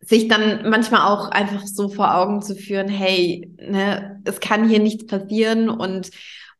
sich 0.01 0.27
dann 0.27 0.69
manchmal 0.69 1.07
auch 1.07 1.29
einfach 1.29 1.65
so 1.65 1.87
vor 1.87 2.15
Augen 2.15 2.41
zu 2.41 2.55
führen, 2.55 2.89
hey, 2.89 3.49
ne, 3.57 4.21
es 4.25 4.41
kann 4.41 4.67
hier 4.67 4.79
nichts 4.79 5.05
passieren 5.05 5.69
und 5.69 6.09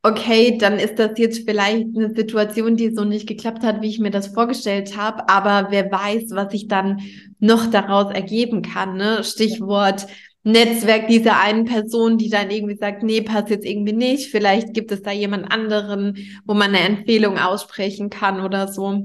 okay, 0.04 0.58
dann 0.58 0.78
ist 0.78 0.98
das 0.98 1.12
jetzt 1.16 1.48
vielleicht 1.48 1.96
eine 1.96 2.14
Situation, 2.14 2.76
die 2.76 2.94
so 2.94 3.04
nicht 3.04 3.26
geklappt 3.26 3.62
hat, 3.62 3.80
wie 3.80 3.88
ich 3.88 3.98
mir 3.98 4.10
das 4.10 4.28
vorgestellt 4.28 4.98
habe, 4.98 5.28
aber 5.30 5.70
wer 5.70 5.90
weiß, 5.90 6.24
was 6.30 6.52
sich 6.52 6.68
dann 6.68 7.00
noch 7.38 7.70
daraus 7.70 8.12
ergeben 8.12 8.60
kann. 8.60 8.98
Ne? 8.98 9.24
Stichwort 9.24 10.06
Netzwerk 10.42 11.08
dieser 11.08 11.40
einen 11.40 11.64
Person, 11.64 12.18
die 12.18 12.28
dann 12.28 12.50
irgendwie 12.50 12.76
sagt, 12.76 13.02
nee, 13.02 13.22
passt 13.22 13.48
jetzt 13.48 13.64
irgendwie 13.64 13.94
nicht. 13.94 14.30
Vielleicht 14.30 14.74
gibt 14.74 14.92
es 14.92 15.00
da 15.00 15.10
jemand 15.10 15.50
anderen, 15.50 16.18
wo 16.44 16.52
man 16.52 16.74
eine 16.74 16.80
Empfehlung 16.80 17.38
aussprechen 17.38 18.10
kann 18.10 18.40
oder 18.40 18.68
so. 18.68 19.04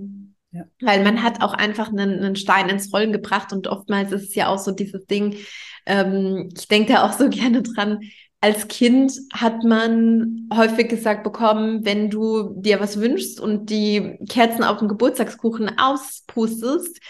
Ja. 0.51 0.65
Weil 0.81 1.01
man 1.05 1.23
hat 1.23 1.41
auch 1.41 1.53
einfach 1.53 1.89
einen, 1.89 2.19
einen, 2.19 2.35
Stein 2.35 2.67
ins 2.67 2.91
Rollen 2.91 3.13
gebracht 3.13 3.53
und 3.53 3.67
oftmals 3.67 4.11
ist 4.11 4.29
es 4.29 4.35
ja 4.35 4.47
auch 4.47 4.57
so 4.57 4.71
dieses 4.71 5.05
Ding, 5.05 5.37
ähm, 5.85 6.49
ich 6.57 6.67
denke 6.67 6.93
da 6.93 7.05
auch 7.05 7.13
so 7.13 7.29
gerne 7.29 7.61
dran, 7.61 7.99
als 8.41 8.67
Kind 8.69 9.11
hat 9.33 9.63
man 9.63 10.47
häufig 10.53 10.87
gesagt 10.87 11.23
bekommen, 11.23 11.85
wenn 11.85 12.09
du 12.09 12.53
dir 12.55 12.79
was 12.79 12.99
wünschst 12.99 13.39
und 13.39 13.69
die 13.69 14.17
Kerzen 14.29 14.63
auf 14.63 14.77
dem 14.77 14.87
Geburtstagskuchen 14.87 15.77
auspustest, 15.77 17.01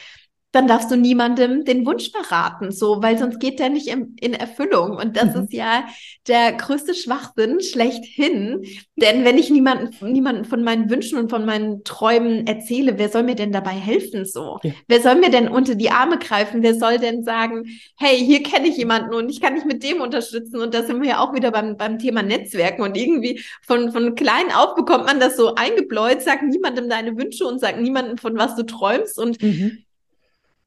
dann 0.52 0.68
darfst 0.68 0.90
du 0.90 0.96
niemandem 0.96 1.64
den 1.64 1.86
Wunsch 1.86 2.10
verraten, 2.12 2.72
so, 2.72 3.04
weil 3.04 3.20
sonst 3.20 3.40
geht 3.40 3.60
der 3.60 3.70
nicht 3.70 3.88
in, 3.88 4.16
in 4.20 4.34
Erfüllung. 4.34 4.98
Und 4.98 5.16
das 5.16 5.36
mhm. 5.36 5.44
ist 5.44 5.54
ja 5.54 5.86
der 6.28 6.54
größte 6.54 6.96
Schwachsinn 6.96 7.62
schlechthin. 7.62 8.66
Denn 8.96 9.26
wenn 9.26 9.38
ich 9.38 9.52
niemanden, 9.52 10.12
niemanden 10.12 10.46
von 10.46 10.64
meinen 10.64 10.90
Wünschen 10.90 11.20
und 11.20 11.30
von 11.30 11.46
meinen 11.46 11.84
Träumen 11.84 12.48
erzähle, 12.48 12.98
wer 12.98 13.10
soll 13.10 13.24
mir 13.24 13.36
denn 13.36 13.52
dabei 13.52 13.74
helfen, 13.74 14.26
so? 14.26 14.58
Ja. 14.64 14.72
Wer 14.88 15.02
soll 15.02 15.16
mir 15.16 15.30
denn 15.30 15.50
unter 15.50 15.76
die 15.76 15.92
Arme 15.92 16.18
greifen? 16.18 16.64
Wer 16.64 16.74
soll 16.74 16.98
denn 16.98 17.24
sagen, 17.24 17.66
hey, 17.96 18.18
hier 18.18 18.42
kenne 18.42 18.70
ich 18.70 18.78
jemanden 18.78 19.14
und 19.14 19.30
ich 19.30 19.42
kann 19.42 19.54
dich 19.54 19.66
mit 19.66 19.84
dem 19.84 20.02
unterstützen? 20.02 20.60
Und 20.60 20.74
da 20.74 20.82
sind 20.82 21.00
wir 21.00 21.10
ja 21.10 21.20
auch 21.20 21.36
wieder 21.36 21.52
beim, 21.52 21.78
beim 21.78 22.00
Thema 22.00 22.24
Netzwerken. 22.24 22.82
Und 22.82 22.98
irgendwie 22.98 23.40
von, 23.62 23.92
von 23.92 24.16
klein 24.16 24.52
auf 24.52 24.74
bekommt 24.74 25.06
man 25.06 25.20
das 25.20 25.38
so 25.38 25.54
eingebläut, 25.54 26.24
sag 26.24 26.42
niemandem 26.42 26.90
deine 26.90 27.16
Wünsche 27.18 27.46
und 27.46 27.60
sag 27.60 27.80
niemandem 27.80 28.18
von 28.18 28.36
was 28.36 28.56
du 28.56 28.64
träumst 28.64 29.20
und 29.20 29.42
mhm 29.44 29.84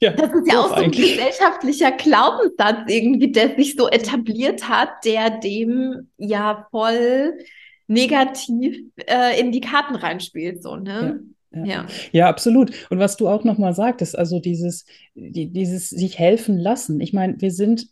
ja, 0.03 0.11
das 0.11 0.33
ist 0.33 0.53
ja 0.53 0.61
auch 0.61 0.69
so 0.69 0.75
ein 0.75 0.85
eigentlich. 0.85 1.17
gesellschaftlicher 1.17 1.93
Glaubenssatz 1.93 2.89
irgendwie, 2.89 3.31
der 3.31 3.55
sich 3.55 3.77
so 3.77 3.89
etabliert 3.89 4.69
hat, 4.69 4.89
der 5.05 5.31
dem 5.31 6.11
ja 6.19 6.67
voll 6.73 7.39
negativ 7.87 8.79
äh, 9.07 9.39
in 9.39 9.53
die 9.53 9.61
Karten 9.61 9.95
reinspielt, 9.95 10.63
so, 10.63 10.77
ne? 10.77 11.21
Ja. 11.55 11.65
Ja. 11.65 11.87
ja, 12.13 12.29
absolut. 12.29 12.73
Und 12.89 12.99
was 12.99 13.19
du 13.19 13.29
auch 13.29 13.45
nochmal 13.45 13.75
sagtest, 13.75 14.17
also 14.19 14.41
dieses, 14.41 14.87
die, 15.15 15.53
dieses 15.53 15.91
sich 15.91 16.19
helfen 16.19 16.59
lassen. 16.59 16.99
Ich 17.03 17.13
meine, 17.13 17.39
wir 17.43 17.51
sind 17.51 17.89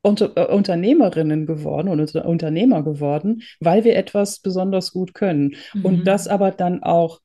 unter, 0.00 0.32
äh, 0.36 0.50
Unternehmerinnen 0.50 1.44
geworden 1.44 1.88
oder 1.88 2.24
Unternehmer 2.24 2.82
geworden, 2.82 3.42
weil 3.60 3.84
wir 3.84 3.94
etwas 3.96 4.40
besonders 4.40 4.92
gut 4.92 5.12
können. 5.12 5.56
Mhm. 5.74 5.84
Und 5.84 6.04
das 6.06 6.26
aber 6.26 6.50
dann 6.50 6.82
auch 6.82 7.20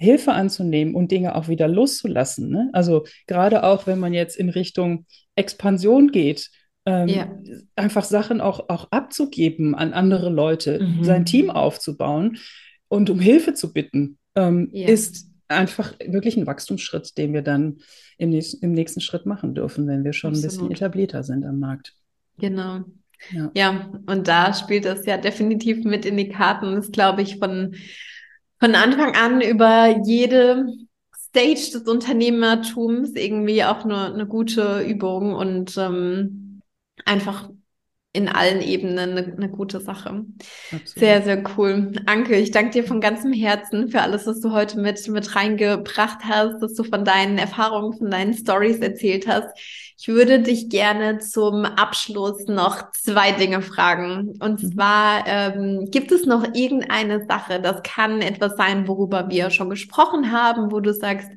Hilfe 0.00 0.32
anzunehmen 0.32 0.94
und 0.94 1.12
Dinge 1.12 1.34
auch 1.34 1.48
wieder 1.48 1.68
loszulassen. 1.68 2.48
Ne? 2.48 2.70
Also 2.72 3.04
gerade 3.26 3.64
auch, 3.64 3.86
wenn 3.86 3.98
man 3.98 4.14
jetzt 4.14 4.36
in 4.36 4.48
Richtung 4.48 5.04
Expansion 5.36 6.10
geht, 6.10 6.48
ähm, 6.86 7.08
ja. 7.08 7.30
einfach 7.76 8.04
Sachen 8.04 8.40
auch, 8.40 8.70
auch 8.70 8.88
abzugeben 8.90 9.74
an 9.74 9.92
andere 9.92 10.30
Leute, 10.30 10.80
mhm. 10.80 11.04
sein 11.04 11.26
Team 11.26 11.50
aufzubauen 11.50 12.38
und 12.88 13.10
um 13.10 13.20
Hilfe 13.20 13.52
zu 13.52 13.74
bitten, 13.74 14.16
ähm, 14.34 14.70
ja. 14.72 14.88
ist 14.88 15.26
einfach 15.48 15.92
wirklich 16.06 16.38
ein 16.38 16.46
Wachstumsschritt, 16.46 17.18
den 17.18 17.34
wir 17.34 17.42
dann 17.42 17.80
im, 18.16 18.30
nächsten, 18.30 18.64
im 18.64 18.72
nächsten 18.72 19.02
Schritt 19.02 19.26
machen 19.26 19.54
dürfen, 19.54 19.86
wenn 19.86 20.02
wir 20.02 20.14
schon 20.14 20.30
Absolut. 20.30 20.44
ein 20.44 20.48
bisschen 20.48 20.70
etablierter 20.70 21.22
sind 21.24 21.44
am 21.44 21.58
Markt. 21.58 21.92
Genau. 22.38 22.84
Ja. 23.32 23.50
ja, 23.54 23.92
und 24.06 24.28
da 24.28 24.54
spielt 24.54 24.86
das 24.86 25.04
ja 25.04 25.18
definitiv 25.18 25.84
mit 25.84 26.06
in 26.06 26.16
die 26.16 26.30
Karten, 26.30 26.78
ist, 26.78 26.94
glaube 26.94 27.20
ich, 27.20 27.36
von 27.36 27.74
von 28.60 28.74
Anfang 28.74 29.16
an 29.16 29.40
über 29.40 30.02
jede 30.04 30.66
Stage 31.16 31.70
des 31.72 31.82
Unternehmertums 31.82 33.12
irgendwie 33.14 33.64
auch 33.64 33.84
nur 33.84 34.12
eine 34.12 34.26
gute 34.26 34.82
Übung 34.82 35.34
und 35.34 35.76
ähm, 35.78 36.60
einfach 37.04 37.50
in 38.12 38.28
allen 38.28 38.60
Ebenen 38.60 39.16
eine, 39.16 39.32
eine 39.36 39.48
gute 39.48 39.80
Sache. 39.80 40.24
Absolut. 40.72 40.88
Sehr, 40.98 41.22
sehr 41.22 41.44
cool. 41.56 41.92
Anke, 42.06 42.36
ich 42.36 42.50
danke 42.50 42.72
dir 42.72 42.84
von 42.84 43.00
ganzem 43.00 43.32
Herzen 43.32 43.88
für 43.88 44.00
alles, 44.00 44.26
was 44.26 44.40
du 44.40 44.50
heute 44.50 44.80
mit, 44.80 45.06
mit 45.08 45.36
reingebracht 45.36 46.24
hast, 46.24 46.60
dass 46.60 46.74
du 46.74 46.82
von 46.82 47.04
deinen 47.04 47.38
Erfahrungen, 47.38 47.96
von 47.96 48.10
deinen 48.10 48.34
Stories 48.34 48.78
erzählt 48.78 49.28
hast. 49.28 49.48
Ich 50.00 50.08
würde 50.08 50.40
dich 50.40 50.70
gerne 50.70 51.18
zum 51.18 51.66
Abschluss 51.66 52.46
noch 52.46 52.90
zwei 52.92 53.32
Dinge 53.32 53.60
fragen. 53.60 54.34
Und 54.40 54.62
mhm. 54.62 54.72
zwar, 54.72 55.26
ähm, 55.26 55.90
gibt 55.90 56.10
es 56.10 56.24
noch 56.24 56.42
irgendeine 56.54 57.26
Sache, 57.26 57.60
das 57.60 57.82
kann 57.82 58.22
etwas 58.22 58.56
sein, 58.56 58.88
worüber 58.88 59.28
wir 59.28 59.50
schon 59.50 59.68
gesprochen 59.68 60.32
haben, 60.32 60.72
wo 60.72 60.80
du 60.80 60.94
sagst, 60.94 61.28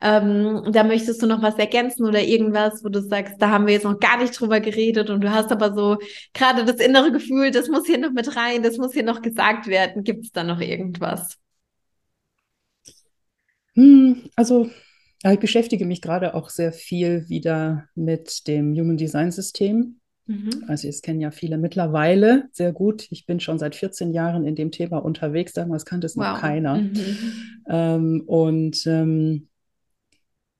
ähm, 0.00 0.62
da 0.72 0.82
möchtest 0.84 1.20
du 1.20 1.26
noch 1.26 1.42
was 1.42 1.56
ergänzen 1.56 2.06
oder 2.06 2.22
irgendwas, 2.22 2.82
wo 2.82 2.88
du 2.88 3.02
sagst, 3.02 3.34
da 3.38 3.50
haben 3.50 3.66
wir 3.66 3.74
jetzt 3.74 3.84
noch 3.84 4.00
gar 4.00 4.16
nicht 4.16 4.40
drüber 4.40 4.60
geredet 4.60 5.10
und 5.10 5.20
du 5.20 5.30
hast 5.30 5.52
aber 5.52 5.74
so 5.74 5.98
gerade 6.32 6.64
das 6.64 6.76
innere 6.76 7.12
Gefühl, 7.12 7.50
das 7.50 7.68
muss 7.68 7.84
hier 7.84 7.98
noch 7.98 8.12
mit 8.12 8.34
rein, 8.34 8.62
das 8.62 8.78
muss 8.78 8.94
hier 8.94 9.04
noch 9.04 9.20
gesagt 9.20 9.66
werden. 9.66 10.04
Gibt 10.04 10.24
es 10.24 10.32
da 10.32 10.42
noch 10.42 10.60
irgendwas? 10.60 11.36
Hm, 13.74 14.30
also 14.36 14.70
ja, 15.26 15.32
ich 15.32 15.40
beschäftige 15.40 15.86
mich 15.86 16.00
gerade 16.00 16.34
auch 16.34 16.50
sehr 16.50 16.72
viel 16.72 17.28
wieder 17.28 17.88
mit 17.96 18.46
dem 18.46 18.72
Human 18.74 18.96
Design 18.96 19.32
System. 19.32 19.98
Mhm. 20.26 20.50
Also, 20.68 20.86
es 20.86 21.02
kennen 21.02 21.20
ja 21.20 21.32
viele 21.32 21.58
mittlerweile 21.58 22.48
sehr 22.52 22.72
gut. 22.72 23.08
Ich 23.10 23.26
bin 23.26 23.40
schon 23.40 23.58
seit 23.58 23.74
14 23.74 24.12
Jahren 24.12 24.44
in 24.44 24.54
dem 24.54 24.70
Thema 24.70 24.98
unterwegs. 24.98 25.52
Damals 25.52 25.84
kannte 25.84 26.06
es 26.06 26.16
wow. 26.16 26.28
noch 26.28 26.40
keiner. 26.40 26.76
Mhm. 26.76 27.18
Ähm, 27.68 28.22
und 28.24 28.86
ähm, 28.86 29.48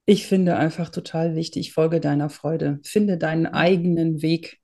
ich 0.04 0.26
finde 0.26 0.56
einfach 0.56 0.88
total 0.88 1.36
wichtig, 1.36 1.72
folge 1.72 2.00
deiner 2.00 2.28
Freude. 2.28 2.80
Finde 2.82 3.18
deinen 3.18 3.46
eigenen 3.46 4.20
Weg. 4.20 4.58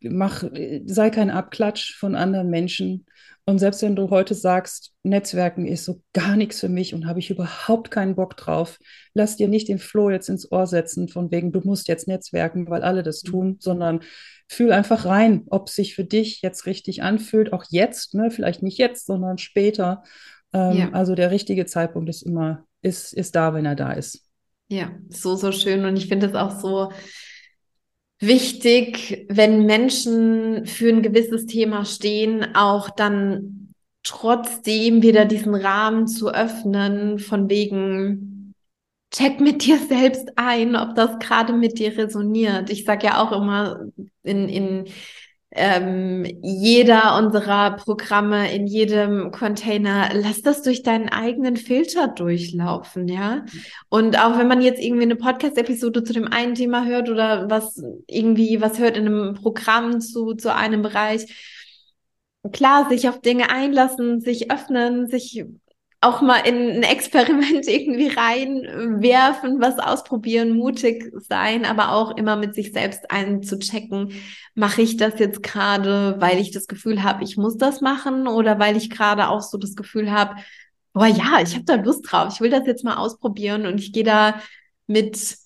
Mach, 0.00 0.44
sei 0.86 1.10
kein 1.10 1.30
Abklatsch 1.30 1.94
von 1.96 2.14
anderen 2.14 2.50
Menschen. 2.50 3.06
Und 3.48 3.58
selbst 3.58 3.80
wenn 3.80 3.96
du 3.96 4.10
heute 4.10 4.34
sagst, 4.34 4.92
Netzwerken 5.04 5.66
ist 5.66 5.86
so 5.86 6.02
gar 6.12 6.36
nichts 6.36 6.60
für 6.60 6.68
mich 6.68 6.94
und 6.94 7.06
habe 7.06 7.18
ich 7.18 7.30
überhaupt 7.30 7.90
keinen 7.90 8.14
Bock 8.14 8.36
drauf, 8.36 8.78
lass 9.14 9.36
dir 9.36 9.48
nicht 9.48 9.68
den 9.68 9.78
Floh 9.78 10.10
jetzt 10.10 10.28
ins 10.28 10.52
Ohr 10.52 10.66
setzen, 10.66 11.08
von 11.08 11.30
wegen, 11.30 11.50
du 11.50 11.60
musst 11.60 11.88
jetzt 11.88 12.08
Netzwerken, 12.08 12.68
weil 12.68 12.82
alle 12.82 13.02
das 13.02 13.22
tun, 13.22 13.56
sondern 13.58 14.00
fühl 14.48 14.70
einfach 14.70 15.06
rein, 15.06 15.44
ob 15.48 15.68
es 15.68 15.76
sich 15.76 15.94
für 15.94 16.04
dich 16.04 16.42
jetzt 16.42 16.66
richtig 16.66 17.02
anfühlt, 17.02 17.54
auch 17.54 17.64
jetzt, 17.70 18.12
ne? 18.12 18.30
vielleicht 18.30 18.62
nicht 18.62 18.76
jetzt, 18.76 19.06
sondern 19.06 19.38
später. 19.38 20.02
Ähm, 20.52 20.76
ja. 20.76 20.90
Also 20.92 21.14
der 21.14 21.30
richtige 21.30 21.64
Zeitpunkt 21.64 22.10
ist 22.10 22.20
immer, 22.20 22.66
ist, 22.82 23.14
ist 23.14 23.34
da, 23.34 23.54
wenn 23.54 23.64
er 23.64 23.76
da 23.76 23.92
ist. 23.92 24.26
Ja, 24.68 24.90
so, 25.08 25.36
so 25.36 25.52
schön. 25.52 25.86
Und 25.86 25.96
ich 25.96 26.08
finde 26.08 26.26
es 26.26 26.34
auch 26.34 26.60
so, 26.60 26.92
wichtig, 28.20 29.26
wenn 29.28 29.66
Menschen 29.66 30.66
für 30.66 30.88
ein 30.88 31.02
gewisses 31.02 31.46
Thema 31.46 31.84
stehen, 31.84 32.54
auch 32.54 32.90
dann 32.90 33.74
trotzdem 34.02 35.02
wieder 35.02 35.24
diesen 35.24 35.54
Rahmen 35.54 36.06
zu 36.06 36.30
öffnen, 36.30 37.18
von 37.18 37.48
wegen, 37.50 38.54
check 39.10 39.40
mit 39.40 39.64
dir 39.64 39.78
selbst 39.78 40.32
ein, 40.36 40.76
ob 40.76 40.94
das 40.94 41.18
gerade 41.18 41.52
mit 41.52 41.78
dir 41.78 41.96
resoniert. 41.96 42.70
Ich 42.70 42.84
sage 42.84 43.06
ja 43.06 43.22
auch 43.22 43.32
immer 43.32 43.86
in, 44.22 44.48
in 44.48 44.84
ähm, 45.50 46.26
jeder 46.42 47.16
unserer 47.16 47.76
Programme 47.76 48.52
in 48.52 48.66
jedem 48.66 49.30
Container, 49.30 50.10
lass 50.12 50.42
das 50.42 50.62
durch 50.62 50.82
deinen 50.82 51.08
eigenen 51.08 51.56
Filter 51.56 52.08
durchlaufen, 52.08 53.08
ja. 53.08 53.44
Und 53.88 54.18
auch 54.18 54.38
wenn 54.38 54.48
man 54.48 54.60
jetzt 54.60 54.82
irgendwie 54.82 55.04
eine 55.04 55.16
Podcast-Episode 55.16 56.04
zu 56.04 56.12
dem 56.12 56.28
einen 56.30 56.54
Thema 56.54 56.84
hört 56.84 57.08
oder 57.08 57.48
was 57.48 57.82
irgendwie 58.06 58.60
was 58.60 58.78
hört 58.78 58.96
in 58.96 59.06
einem 59.06 59.34
Programm 59.34 60.00
zu, 60.00 60.34
zu 60.34 60.54
einem 60.54 60.82
Bereich, 60.82 61.26
klar, 62.52 62.88
sich 62.88 63.08
auf 63.08 63.20
Dinge 63.20 63.50
einlassen, 63.50 64.20
sich 64.20 64.50
öffnen, 64.50 65.08
sich 65.08 65.44
auch 66.00 66.20
mal 66.22 66.38
in 66.38 66.56
ein 66.56 66.82
Experiment 66.82 67.66
irgendwie 67.68 68.08
reinwerfen, 68.08 69.60
was 69.60 69.78
ausprobieren, 69.78 70.56
mutig 70.56 71.12
sein, 71.28 71.64
aber 71.64 71.92
auch 71.92 72.16
immer 72.16 72.36
mit 72.36 72.54
sich 72.54 72.72
selbst 72.72 73.10
einzuchecken, 73.10 74.12
mache 74.54 74.82
ich 74.82 74.96
das 74.96 75.18
jetzt 75.18 75.42
gerade, 75.42 76.16
weil 76.18 76.38
ich 76.38 76.52
das 76.52 76.66
Gefühl 76.66 77.02
habe, 77.02 77.24
ich 77.24 77.36
muss 77.36 77.56
das 77.56 77.80
machen 77.80 78.28
oder 78.28 78.58
weil 78.58 78.76
ich 78.76 78.90
gerade 78.90 79.28
auch 79.28 79.40
so 79.42 79.58
das 79.58 79.74
Gefühl 79.74 80.10
habe, 80.12 80.36
boah 80.92 81.06
ja, 81.06 81.40
ich 81.42 81.54
habe 81.54 81.64
da 81.64 81.74
Lust 81.74 82.10
drauf, 82.10 82.32
ich 82.34 82.40
will 82.40 82.50
das 82.50 82.66
jetzt 82.66 82.84
mal 82.84 82.96
ausprobieren 82.96 83.66
und 83.66 83.78
ich 83.80 83.92
gehe 83.92 84.04
da 84.04 84.40
mit 84.86 85.36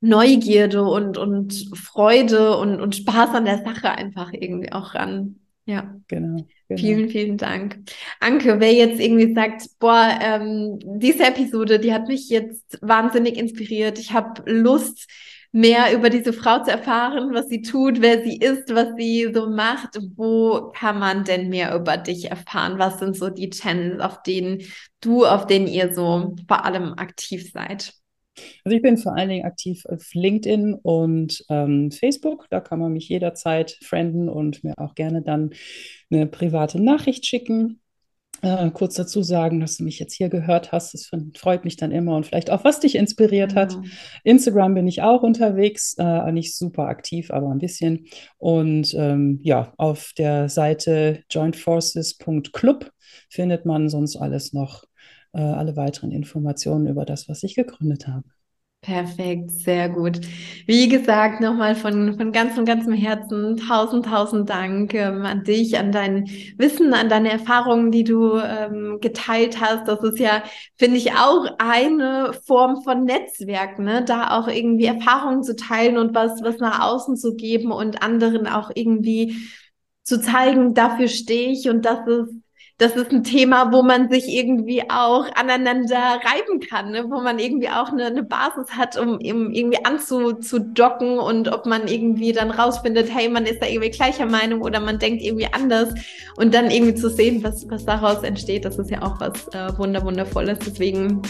Neugierde 0.00 0.84
und, 0.84 1.18
und 1.18 1.70
Freude 1.74 2.56
und, 2.58 2.80
und 2.80 2.94
Spaß 2.96 3.30
an 3.30 3.44
der 3.46 3.64
Sache 3.64 3.90
einfach 3.90 4.32
irgendwie 4.32 4.72
auch 4.72 4.94
ran. 4.94 5.45
Ja, 5.66 5.96
genau, 6.06 6.46
genau. 6.68 6.80
Vielen, 6.80 7.08
vielen 7.08 7.36
Dank. 7.36 7.78
Anke, 8.20 8.60
wer 8.60 8.72
jetzt 8.72 9.00
irgendwie 9.00 9.34
sagt, 9.34 9.68
boah, 9.80 10.16
ähm, 10.20 10.78
diese 10.80 11.24
Episode, 11.24 11.80
die 11.80 11.92
hat 11.92 12.06
mich 12.06 12.28
jetzt 12.28 12.78
wahnsinnig 12.82 13.36
inspiriert. 13.36 13.98
Ich 13.98 14.12
habe 14.12 14.42
Lust, 14.46 15.08
mehr 15.56 15.94
über 15.94 16.10
diese 16.10 16.34
Frau 16.34 16.62
zu 16.62 16.70
erfahren, 16.70 17.32
was 17.32 17.48
sie 17.48 17.62
tut, 17.62 18.02
wer 18.02 18.22
sie 18.22 18.36
ist, 18.36 18.74
was 18.74 18.88
sie 18.98 19.30
so 19.32 19.48
macht. 19.48 19.98
Wo 20.14 20.70
kann 20.76 20.98
man 20.98 21.24
denn 21.24 21.48
mehr 21.48 21.74
über 21.74 21.96
dich 21.96 22.30
erfahren? 22.30 22.78
Was 22.78 22.98
sind 22.98 23.16
so 23.16 23.30
die 23.30 23.48
Channels, 23.48 24.00
auf 24.00 24.22
denen 24.22 24.62
du, 25.00 25.24
auf 25.24 25.46
denen 25.46 25.66
ihr 25.66 25.94
so 25.94 26.36
vor 26.46 26.64
allem 26.66 26.92
aktiv 26.98 27.50
seid? 27.52 27.94
Also 28.64 28.76
ich 28.76 28.82
bin 28.82 28.98
vor 28.98 29.16
allen 29.16 29.28
Dingen 29.28 29.44
aktiv 29.44 29.84
auf 29.86 30.12
LinkedIn 30.12 30.74
und 30.74 31.44
ähm, 31.48 31.90
Facebook. 31.90 32.46
Da 32.50 32.60
kann 32.60 32.78
man 32.78 32.92
mich 32.92 33.08
jederzeit 33.08 33.78
frienden 33.82 34.28
und 34.28 34.62
mir 34.64 34.74
auch 34.78 34.94
gerne 34.94 35.22
dann 35.22 35.50
eine 36.10 36.26
private 36.26 36.80
Nachricht 36.82 37.26
schicken. 37.26 37.80
äh, 38.42 38.70
kurz 38.70 38.94
dazu 38.94 39.22
sagen, 39.22 39.60
dass 39.60 39.78
du 39.78 39.84
mich 39.84 39.98
jetzt 39.98 40.14
hier 40.14 40.28
gehört 40.28 40.70
hast. 40.72 40.92
Das 40.94 41.10
freut 41.36 41.64
mich 41.64 41.76
dann 41.76 41.90
immer 41.90 42.16
und 42.16 42.26
vielleicht 42.26 42.50
auch, 42.50 42.64
was 42.64 42.80
dich 42.80 42.94
inspiriert 42.94 43.54
hat. 43.54 43.72
Ja. 43.72 43.82
Instagram 44.24 44.74
bin 44.74 44.86
ich 44.86 45.02
auch 45.02 45.22
unterwegs, 45.22 45.94
äh, 45.98 46.30
nicht 46.32 46.54
super 46.56 46.86
aktiv, 46.86 47.30
aber 47.30 47.48
ein 47.50 47.58
bisschen. 47.58 48.06
Und 48.36 48.94
ähm, 48.94 49.40
ja, 49.42 49.72
auf 49.78 50.12
der 50.18 50.48
Seite 50.48 51.22
jointforces.club 51.30 52.90
findet 53.30 53.64
man 53.64 53.88
sonst 53.88 54.16
alles 54.16 54.52
noch, 54.52 54.84
äh, 55.36 55.40
alle 55.40 55.76
weiteren 55.76 56.10
Informationen 56.10 56.86
über 56.86 57.04
das, 57.04 57.28
was 57.28 57.42
ich 57.42 57.54
gegründet 57.54 58.08
habe. 58.08 58.24
Perfekt, 58.82 59.50
sehr 59.50 59.88
gut. 59.88 60.20
Wie 60.66 60.88
gesagt, 60.88 61.40
nochmal 61.40 61.74
von, 61.74 62.16
von 62.16 62.30
ganzem, 62.30 62.64
ganzem 62.64 62.92
Herzen 62.92 63.56
tausend, 63.56 64.06
tausend 64.06 64.48
Dank 64.48 64.94
ähm, 64.94 65.26
an 65.26 65.42
dich, 65.42 65.76
an 65.76 65.90
dein 65.90 66.28
Wissen, 66.56 66.94
an 66.94 67.08
deine 67.08 67.32
Erfahrungen, 67.32 67.90
die 67.90 68.04
du 68.04 68.38
ähm, 68.38 68.98
geteilt 69.00 69.60
hast. 69.60 69.88
Das 69.88 70.04
ist 70.04 70.20
ja, 70.20 70.44
finde 70.76 70.98
ich, 70.98 71.14
auch 71.14 71.46
eine 71.58 72.32
Form 72.46 72.82
von 72.82 73.04
Netzwerk, 73.04 73.80
ne? 73.80 74.04
da 74.04 74.38
auch 74.38 74.46
irgendwie 74.46 74.86
Erfahrungen 74.86 75.42
zu 75.42 75.56
teilen 75.56 75.98
und 75.98 76.14
was, 76.14 76.42
was 76.42 76.58
nach 76.58 76.80
außen 76.80 77.16
zu 77.16 77.34
geben 77.34 77.72
und 77.72 78.04
anderen 78.04 78.46
auch 78.46 78.70
irgendwie 78.72 79.36
zu 80.04 80.20
zeigen, 80.20 80.74
dafür 80.74 81.08
stehe 81.08 81.50
ich 81.50 81.68
und 81.68 81.84
das 81.84 82.06
ist 82.06 82.45
das 82.78 82.94
ist 82.94 83.10
ein 83.10 83.24
Thema, 83.24 83.72
wo 83.72 83.82
man 83.82 84.10
sich 84.10 84.28
irgendwie 84.28 84.82
auch 84.90 85.26
aneinander 85.34 85.96
reiben 85.96 86.60
kann, 86.60 86.90
ne? 86.90 87.04
wo 87.08 87.22
man 87.22 87.38
irgendwie 87.38 87.70
auch 87.70 87.88
eine, 87.88 88.04
eine 88.06 88.22
Basis 88.22 88.76
hat, 88.76 88.98
um, 88.98 89.14
um 89.14 89.50
irgendwie 89.50 89.82
anzudocken 89.82 91.18
und 91.18 91.48
ob 91.50 91.64
man 91.64 91.88
irgendwie 91.88 92.32
dann 92.32 92.50
rausfindet, 92.50 93.08
hey, 93.14 93.30
man 93.30 93.46
ist 93.46 93.62
da 93.62 93.66
irgendwie 93.66 93.90
gleicher 93.90 94.26
Meinung 94.26 94.60
oder 94.60 94.80
man 94.80 94.98
denkt 94.98 95.22
irgendwie 95.22 95.48
anders 95.50 95.94
und 96.36 96.52
dann 96.54 96.70
irgendwie 96.70 96.94
zu 96.94 97.08
sehen, 97.08 97.42
was, 97.42 97.66
was 97.70 97.86
daraus 97.86 98.22
entsteht, 98.22 98.66
das 98.66 98.78
ist 98.78 98.90
ja 98.90 99.00
auch 99.00 99.20
was 99.20 99.48
äh, 99.48 99.76
wunder. 99.78 100.02
Deswegen 100.66 101.22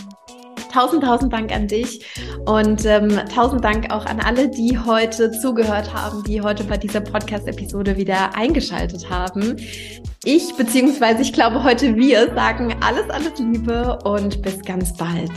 Tausend, 0.77 1.05
tausend 1.05 1.33
Dank 1.33 1.55
an 1.55 1.69
dich 1.69 2.05
und 2.45 2.85
ähm, 2.85 3.19
tausend 3.35 3.65
Dank 3.65 3.91
auch 3.91 4.05
an 4.05 4.21
alle, 4.21 4.51
die 4.51 4.79
heute 4.79 5.31
zugehört 5.31 5.95
haben, 5.95 6.23
die 6.23 6.43
heute 6.43 6.65
bei 6.65 6.77
dieser 6.77 7.01
Podcast-Episode 7.01 7.97
wieder 7.97 8.37
eingeschaltet 8.37 9.09
haben. 9.09 9.57
Ich, 10.23 10.55
beziehungsweise 10.55 11.23
ich 11.23 11.33
glaube 11.33 11.65
heute 11.65 11.97
wir, 11.97 12.31
sagen 12.35 12.77
alles, 12.85 13.09
alles 13.09 13.39
Liebe 13.39 13.99
und 14.05 14.43
bis 14.43 14.61
ganz 14.61 14.95
bald. 14.95 15.33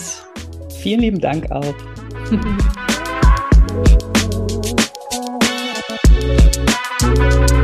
Vielen 0.82 1.00
lieben 1.00 1.22
Dank 1.22 1.50
auch. 1.52 1.74